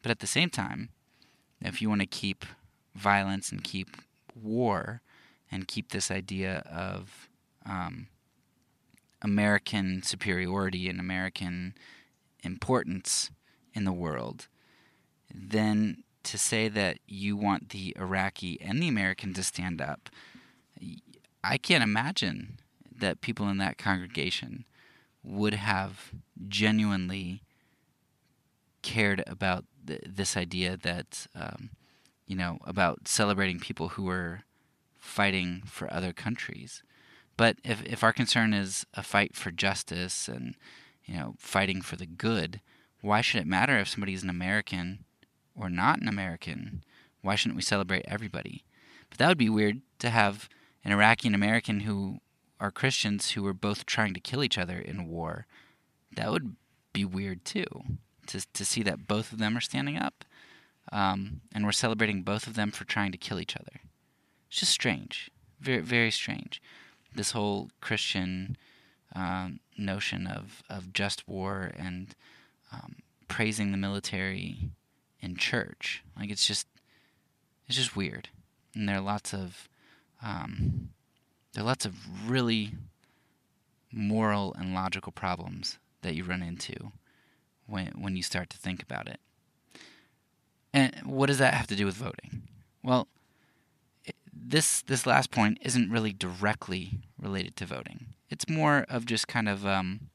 [0.01, 0.89] But at the same time,
[1.61, 2.45] if you want to keep
[2.95, 3.97] violence and keep
[4.35, 5.01] war
[5.51, 7.29] and keep this idea of
[7.65, 8.07] um,
[9.21, 11.75] American superiority and American
[12.43, 13.29] importance
[13.73, 14.47] in the world,
[15.33, 20.09] then to say that you want the Iraqi and the American to stand up,
[21.43, 22.59] I can't imagine
[22.95, 24.65] that people in that congregation
[25.23, 26.11] would have
[26.47, 27.41] genuinely
[28.81, 31.69] cared about th- this idea that, um,
[32.27, 34.41] you know, about celebrating people who were
[34.99, 36.83] fighting for other countries.
[37.37, 40.55] But if, if our concern is a fight for justice and,
[41.05, 42.61] you know, fighting for the good,
[43.01, 45.05] why should it matter if somebody's an American
[45.55, 46.83] or not an American?
[47.21, 48.63] Why shouldn't we celebrate everybody?
[49.09, 50.49] But that would be weird to have
[50.83, 52.19] an Iraqi and American who
[52.59, 55.45] are Christians who were both trying to kill each other in war.
[56.15, 56.55] That would
[56.93, 57.65] be weird too,
[58.27, 60.25] to to see that both of them are standing up,
[60.91, 63.81] um, and we're celebrating both of them for trying to kill each other.
[64.47, 66.61] It's just strange, very very strange.
[67.13, 68.57] This whole Christian
[69.15, 72.15] um, notion of of just war and
[72.71, 72.97] um,
[73.27, 74.69] praising the military
[75.21, 76.67] in church, like it's just
[77.67, 78.29] it's just weird,
[78.75, 79.69] and there are lots of
[80.23, 80.89] um,
[81.53, 82.71] there are lots of really
[83.91, 86.91] moral and logical problems that you run into
[87.67, 89.19] when when you start to think about it.
[90.73, 92.43] And what does that have to do with voting?
[92.83, 93.07] Well,
[94.33, 98.07] this this last point isn't really directly related to voting.
[98.29, 100.09] It's more of just kind of um,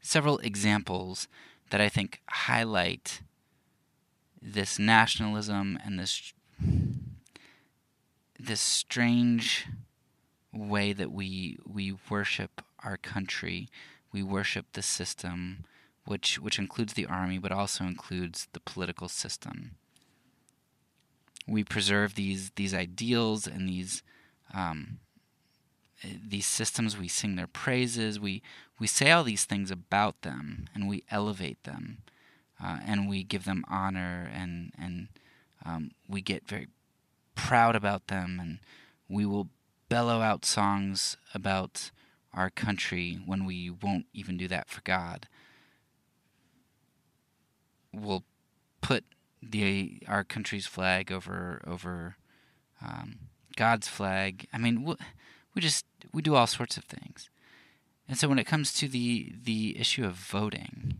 [0.00, 1.28] several examples
[1.70, 3.22] that I think highlight
[4.46, 6.32] this nationalism and this
[8.38, 9.66] this strange
[10.52, 13.68] way that we we worship our country,
[14.12, 15.64] we worship the system,
[16.04, 19.72] which which includes the army, but also includes the political system.
[21.46, 24.02] We preserve these these ideals and these
[24.54, 24.98] um,
[26.04, 26.96] these systems.
[26.96, 28.20] We sing their praises.
[28.20, 28.42] We
[28.78, 31.98] we say all these things about them, and we elevate them,
[32.62, 35.08] uh, and we give them honor, and and
[35.64, 36.68] um, we get very
[37.34, 38.58] proud about them, and
[39.08, 39.48] we will
[39.88, 41.90] bellow out songs about
[42.32, 45.28] our country when we won't even do that for God.
[47.92, 48.24] We'll
[48.80, 49.04] put
[49.42, 52.16] the our country's flag over over
[52.82, 53.18] um,
[53.56, 54.46] God's flag.
[54.52, 54.94] I mean, we,
[55.54, 57.30] we just we do all sorts of things.
[58.08, 60.98] And so when it comes to the the issue of voting,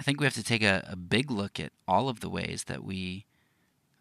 [0.00, 2.64] I think we have to take a, a big look at all of the ways
[2.64, 3.26] that we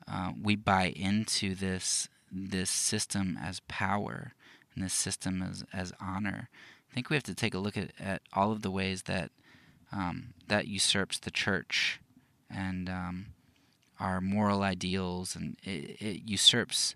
[0.10, 4.34] uh, we buy into this this system as power
[4.74, 6.48] and this system as as honor.
[6.90, 9.32] I think we have to take a look at, at all of the ways that
[9.92, 12.00] um, that usurps the church
[12.50, 13.26] and um,
[14.00, 16.96] our moral ideals, and it, it, usurps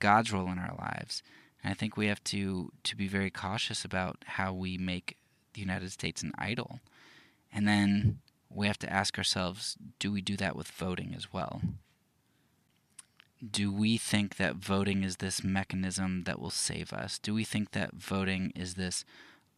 [0.00, 1.22] God's role in our lives.
[1.62, 5.16] And I think we have to to be very cautious about how we make
[5.54, 6.80] the United States an idol,
[7.52, 8.18] and then
[8.52, 11.62] we have to ask ourselves: Do we do that with voting as well?
[13.48, 17.18] do we think that voting is this mechanism that will save us?
[17.18, 19.04] Do we think that voting is this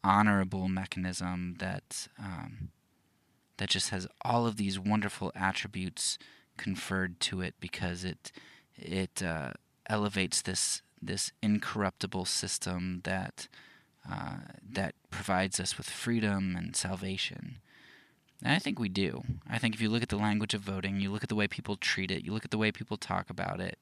[0.04, 2.70] honorable mechanism that um,
[3.56, 6.18] that just has all of these wonderful attributes
[6.56, 8.30] conferred to it because it
[8.76, 9.52] it uh,
[9.88, 13.48] elevates this this incorruptible system that
[14.08, 14.38] uh,
[14.68, 17.58] that provides us with freedom and salvation?
[18.44, 19.22] I think we do.
[19.48, 21.46] I think if you look at the language of voting, you look at the way
[21.46, 23.78] people treat it, you look at the way people talk about it.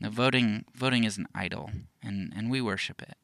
[0.00, 1.70] Now, voting voting is an idol,
[2.02, 3.16] and, and we worship it.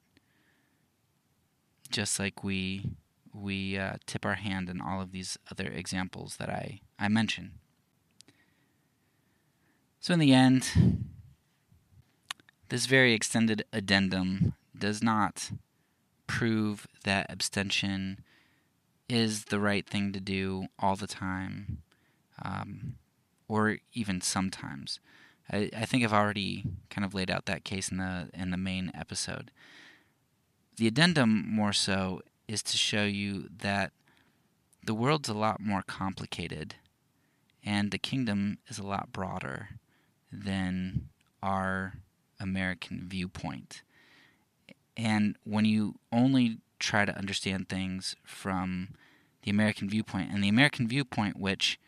[1.91, 2.93] Just like we
[3.35, 7.53] we uh, tip our hand in all of these other examples that I, I mentioned.
[10.01, 11.07] So, in the end,
[12.69, 15.51] this very extended addendum does not
[16.27, 18.25] prove that abstention
[19.09, 21.83] is the right thing to do all the time,
[22.43, 22.95] um,
[23.49, 25.01] or even sometimes.
[25.51, 28.57] I, I think I've already kind of laid out that case in the in the
[28.57, 29.51] main episode.
[30.77, 33.93] The addendum, more so, is to show you that
[34.85, 36.77] the world's a lot more complicated,
[37.65, 39.69] and the kingdom is a lot broader
[40.33, 41.09] than
[41.43, 41.95] our
[42.41, 43.83] American viewpoint.
[44.97, 48.91] And when you only try to understand things from
[49.43, 51.79] the American viewpoint, and the American viewpoint which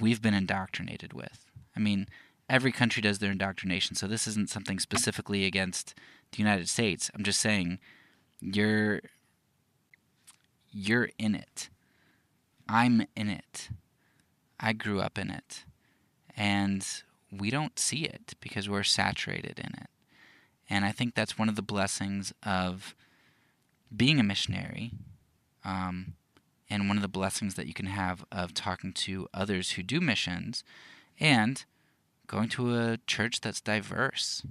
[0.00, 1.46] we've been indoctrinated with.
[1.76, 2.06] I mean,
[2.48, 5.94] every country does their indoctrination, so this isn't something specifically against
[6.32, 7.10] the United States.
[7.14, 7.78] I'm just saying
[8.40, 9.00] you're
[10.72, 11.68] you're in it.
[12.68, 13.68] I'm in it.
[14.58, 15.64] I grew up in it.
[16.36, 16.86] And
[17.30, 19.90] we don't see it because we're saturated in it.
[20.68, 22.94] And I think that's one of the blessings of
[23.94, 24.92] being a missionary
[25.64, 26.14] um,
[26.68, 30.00] and one of the blessings that you can have of talking to others who do
[30.00, 30.62] missions
[31.18, 31.64] and
[32.26, 34.42] going to a church that's diverse,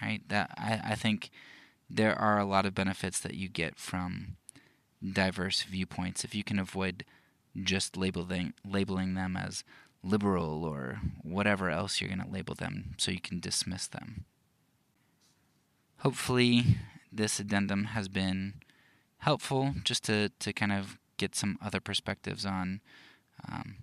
[0.00, 0.28] right?
[0.28, 1.30] That I, I think
[1.88, 4.36] there are a lot of benefits that you get from
[5.12, 7.04] diverse viewpoints if you can avoid
[7.60, 9.64] just labeling labeling them as
[10.02, 14.24] liberal or whatever else you're going to label them so you can dismiss them.
[15.98, 16.78] Hopefully,
[17.12, 18.54] this addendum has been
[19.22, 22.80] helpful just to, to kind of get some other perspectives on
[23.50, 23.76] um,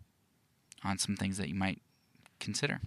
[0.83, 1.81] on some things that you might
[2.39, 2.79] consider.